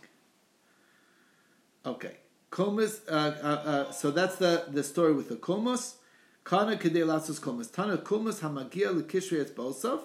Okay. 1.85 2.17
Komus. 2.53 3.01
Uh, 3.09 3.11
uh, 3.11 3.47
uh, 3.47 3.91
so 3.91 4.11
that's 4.11 4.35
the, 4.35 4.65
the 4.67 4.83
story 4.83 5.13
with 5.13 5.27
the 5.27 5.35
komus. 5.35 5.95
Kana 6.43 6.77
kedei 6.77 7.03
lasus 7.03 7.39
komus. 7.39 7.73
Tana 7.73 7.97
komus 7.97 8.41
hamagia 8.41 8.93
lekishrei 8.93 9.41
et 9.41 9.55
balsav. 9.55 10.01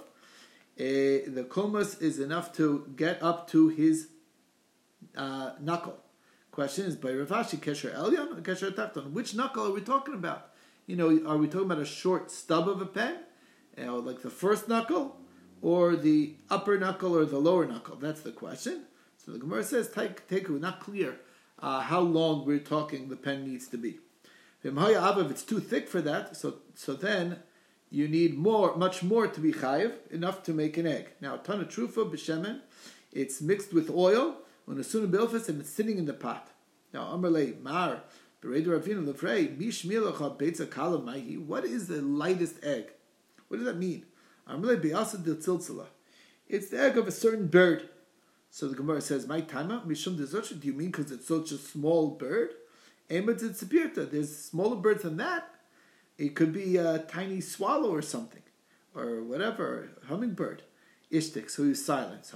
Eh, 0.78 1.28
the 1.28 1.46
komus 1.46 2.00
is 2.00 2.18
enough 2.18 2.54
to 2.54 2.90
get 2.96 3.22
up 3.22 3.50
to 3.50 3.68
his 3.68 4.08
uh, 5.14 5.50
knuckle. 5.60 5.98
Question 6.50 6.86
is 6.86 6.96
by 6.96 7.12
Rav 7.12 7.28
Ashi 7.28 7.58
Kesher 7.58 7.94
Elyon 7.94 8.38
or 8.38 8.40
Kesher 8.40 8.70
Tachton. 8.70 9.12
Which 9.12 9.34
knuckle 9.34 9.66
are 9.66 9.72
we 9.72 9.82
talking 9.82 10.14
about? 10.14 10.52
You 10.86 10.96
know, 10.96 11.08
are 11.30 11.36
we 11.36 11.48
talking 11.48 11.70
about 11.70 11.80
a 11.80 11.84
short 11.84 12.30
stub 12.30 12.66
of 12.66 12.80
a 12.80 12.86
pen, 12.86 13.18
you 13.76 13.84
know, 13.84 13.98
like 13.98 14.22
the 14.22 14.30
first 14.30 14.68
knuckle, 14.68 15.18
or 15.60 15.96
the 15.96 16.34
upper 16.48 16.78
knuckle 16.78 17.14
or 17.14 17.26
the 17.26 17.38
lower 17.38 17.66
knuckle? 17.66 17.96
That's 17.96 18.22
the 18.22 18.32
question. 18.32 18.84
So 19.18 19.32
the 19.32 19.38
Gemara 19.38 19.64
says, 19.64 19.88
Teku, 19.90 20.58
not 20.58 20.80
clear 20.80 21.18
uh, 21.60 21.80
how 21.80 22.00
long 22.00 22.46
we're 22.46 22.58
talking 22.58 23.08
the 23.08 23.16
pen 23.16 23.44
needs 23.44 23.68
to 23.68 23.78
be. 23.78 23.98
If 24.62 25.30
it's 25.30 25.42
too 25.42 25.60
thick 25.60 25.88
for 25.88 26.00
that, 26.00 26.36
so 26.36 26.56
so 26.74 26.94
then 26.94 27.38
you 27.90 28.08
need 28.08 28.36
more, 28.36 28.76
much 28.76 29.02
more 29.02 29.26
to 29.26 29.40
be 29.40 29.52
chayiv, 29.52 29.94
enough 30.10 30.42
to 30.44 30.52
make 30.52 30.76
an 30.76 30.86
egg. 30.86 31.08
Now, 31.20 31.36
a 31.36 31.38
ton 31.38 31.60
of 31.60 31.68
trufa 31.68 32.10
b'shemen, 32.10 32.60
it's 33.12 33.40
mixed 33.40 33.72
with 33.72 33.88
oil, 33.90 34.36
on 34.66 34.76
when 34.76 34.78
asuna 34.78 35.10
bilfis, 35.10 35.48
and 35.48 35.60
it's 35.60 35.70
sitting 35.70 35.98
in 35.98 36.04
the 36.04 36.12
pot. 36.12 36.50
Now, 36.92 37.04
Amrle 37.14 37.60
Mar, 37.62 38.02
Bereder 38.42 38.78
Ravina 38.78 39.06
Lefrei, 39.06 39.56
Mish 39.56 39.84
Milacha 39.84 40.38
Beitza 40.38 40.70
Kala 40.70 41.00
Maihi. 41.00 41.38
What 41.38 41.64
is 41.64 41.88
the 41.88 42.02
lightest 42.02 42.62
egg? 42.62 42.92
What 43.48 43.58
does 43.58 43.66
that 43.66 43.78
mean? 43.78 44.04
Amrle 44.48 44.82
Beasa 44.82 45.22
Dil 45.22 45.36
Tziltzala. 45.36 45.86
It's 46.46 46.68
the 46.68 46.80
egg 46.80 46.98
of 46.98 47.06
a 47.06 47.12
certain 47.12 47.46
bird. 47.46 47.88
So 48.58 48.66
the 48.66 48.74
Gemara 48.74 49.00
says, 49.00 49.28
"My 49.28 49.40
tama 49.40 49.84
mishum 49.86 50.16
dezocha." 50.16 50.58
Do 50.58 50.66
you 50.66 50.72
mean 50.72 50.90
because 50.90 51.12
it's 51.12 51.28
such 51.28 51.52
a 51.52 51.58
small 51.58 52.10
bird? 52.10 52.54
Emet 53.08 54.10
There's 54.10 54.36
smaller 54.36 54.74
birds 54.74 55.04
than 55.04 55.16
that. 55.18 55.54
It 56.16 56.34
could 56.34 56.52
be 56.52 56.76
a 56.76 56.98
tiny 56.98 57.40
swallow 57.40 57.88
or 57.94 58.02
something, 58.02 58.42
or 58.96 59.22
whatever, 59.22 59.90
hummingbird. 60.08 60.64
Ishtik, 61.12 61.50
so 61.50 61.62
he's 61.62 61.84
silent. 61.84 62.28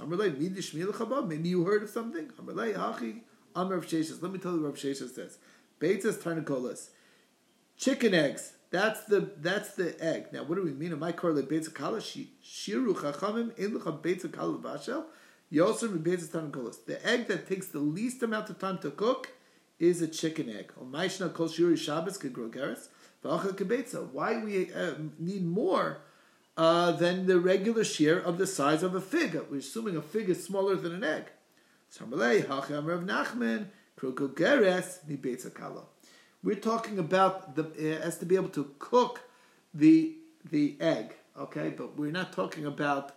Maybe 1.27 1.49
you 1.49 1.65
heard 1.65 1.83
of 1.83 1.89
something. 1.89 2.29
Sheshas. 2.29 4.21
Let 4.21 4.31
me 4.31 4.39
tell 4.39 4.53
you 4.53 4.61
what 4.61 4.69
Rav 4.69 4.77
Sheshas 4.77 5.13
says. 5.13 5.39
Beitzas 5.81 6.19
tarnakolas. 6.19 6.91
Chicken 7.75 8.13
eggs. 8.13 8.53
That's 8.69 9.03
the 9.03 9.29
that's 9.41 9.75
the 9.75 10.01
egg. 10.01 10.31
Now, 10.31 10.43
what 10.45 10.55
do 10.55 10.63
we 10.63 10.71
mean? 10.71 10.93
Am 10.93 11.03
I 11.03 11.11
correlate 11.11 11.49
beitzah 11.49 11.73
kala? 11.73 11.99
Shiru 11.99 12.93
chachamim 12.95 13.59
in 13.59 13.77
lecha 13.77 14.01
beitzah 14.01 14.31
kala 14.31 14.57
vashel. 14.57 15.07
The 15.53 16.99
egg 17.05 17.27
that 17.27 17.47
takes 17.47 17.67
the 17.67 17.77
least 17.77 18.23
amount 18.23 18.49
of 18.49 18.57
time 18.57 18.79
to 18.79 18.89
cook 18.89 19.33
is 19.77 20.01
a 20.01 20.07
chicken 20.07 20.49
egg. 20.49 20.71
Why 20.75 21.07
we 24.43 24.73
uh, 24.73 24.93
need 25.19 25.45
more 25.45 25.99
uh, 26.57 26.93
than 26.93 27.27
the 27.27 27.39
regular 27.39 27.83
shear 27.83 28.19
of 28.19 28.39
the 28.39 28.47
size 28.47 28.81
of 28.81 28.95
a 28.95 29.01
fig? 29.01 29.39
We're 29.51 29.59
assuming 29.59 29.95
a 29.95 30.01
fig 30.01 30.29
is 30.29 30.43
smaller 30.43 30.75
than 30.75 30.95
an 30.95 31.03
egg. 31.03 31.25
We're 36.41 36.55
talking 36.55 36.97
about 36.97 37.55
the 37.55 37.65
it 37.77 38.01
has 38.01 38.17
to 38.17 38.25
be 38.25 38.35
able 38.35 38.49
to 38.49 38.71
cook 38.79 39.21
the 39.71 40.15
the 40.49 40.77
egg, 40.79 41.13
okay? 41.37 41.69
But 41.69 41.95
we're 41.95 42.11
not 42.11 42.33
talking 42.33 42.65
about 42.65 43.11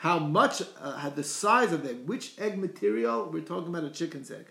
how 0.00 0.18
much, 0.18 0.62
uh, 0.80 1.10
the 1.10 1.22
size 1.22 1.72
of 1.72 1.82
the 1.82 1.90
egg, 1.90 2.06
which 2.06 2.32
egg 2.38 2.56
material. 2.56 3.28
We're 3.30 3.42
talking 3.42 3.68
about 3.68 3.84
a 3.84 3.90
chicken's 3.90 4.30
egg. 4.30 4.46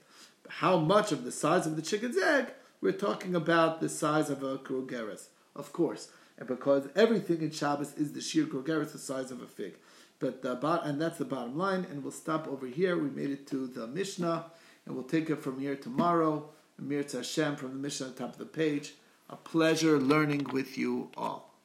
How 0.47 0.77
much 0.77 1.11
of 1.11 1.23
the 1.23 1.31
size 1.31 1.65
of 1.65 1.75
the 1.75 1.81
chicken's 1.81 2.19
egg? 2.19 2.51
We're 2.81 2.91
talking 2.91 3.33
about 3.33 3.81
the 3.81 3.89
size 3.89 4.29
of 4.29 4.43
a 4.43 4.59
krogeres, 4.59 5.29
of 5.55 5.73
course, 5.73 6.09
and 6.37 6.47
because 6.47 6.87
everything 6.95 7.41
in 7.41 7.49
Shabbos 7.49 7.95
is 7.95 8.13
the 8.13 8.21
sheer 8.21 8.45
krogeres, 8.45 8.91
the 8.91 8.99
size 8.99 9.31
of 9.31 9.41
a 9.41 9.47
fig. 9.47 9.77
But 10.19 10.43
the, 10.43 10.81
and 10.83 11.01
that's 11.01 11.17
the 11.17 11.25
bottom 11.25 11.57
line. 11.57 11.87
And 11.89 12.03
we'll 12.03 12.11
stop 12.11 12.47
over 12.47 12.67
here. 12.67 12.95
We 12.95 13.09
made 13.09 13.31
it 13.31 13.47
to 13.47 13.65
the 13.65 13.87
Mishnah, 13.87 14.45
and 14.85 14.93
we'll 14.93 15.03
take 15.03 15.31
it 15.31 15.41
from 15.41 15.59
here 15.59 15.75
tomorrow. 15.75 16.47
Amir 16.77 17.03
Hashem 17.11 17.55
from 17.55 17.69
the 17.69 17.79
Mishnah 17.79 18.09
the 18.09 18.13
top 18.13 18.33
of 18.33 18.37
the 18.37 18.45
page. 18.45 18.93
A 19.31 19.35
pleasure 19.35 19.99
learning 19.99 20.45
with 20.53 20.77
you 20.77 21.09
all. 21.17 21.55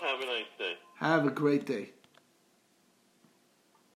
Have 0.00 0.20
a 0.20 0.26
nice 0.26 0.44
day. 0.58 0.72
Have 0.96 1.26
a 1.26 1.30
great 1.30 1.66
day. 1.66 1.90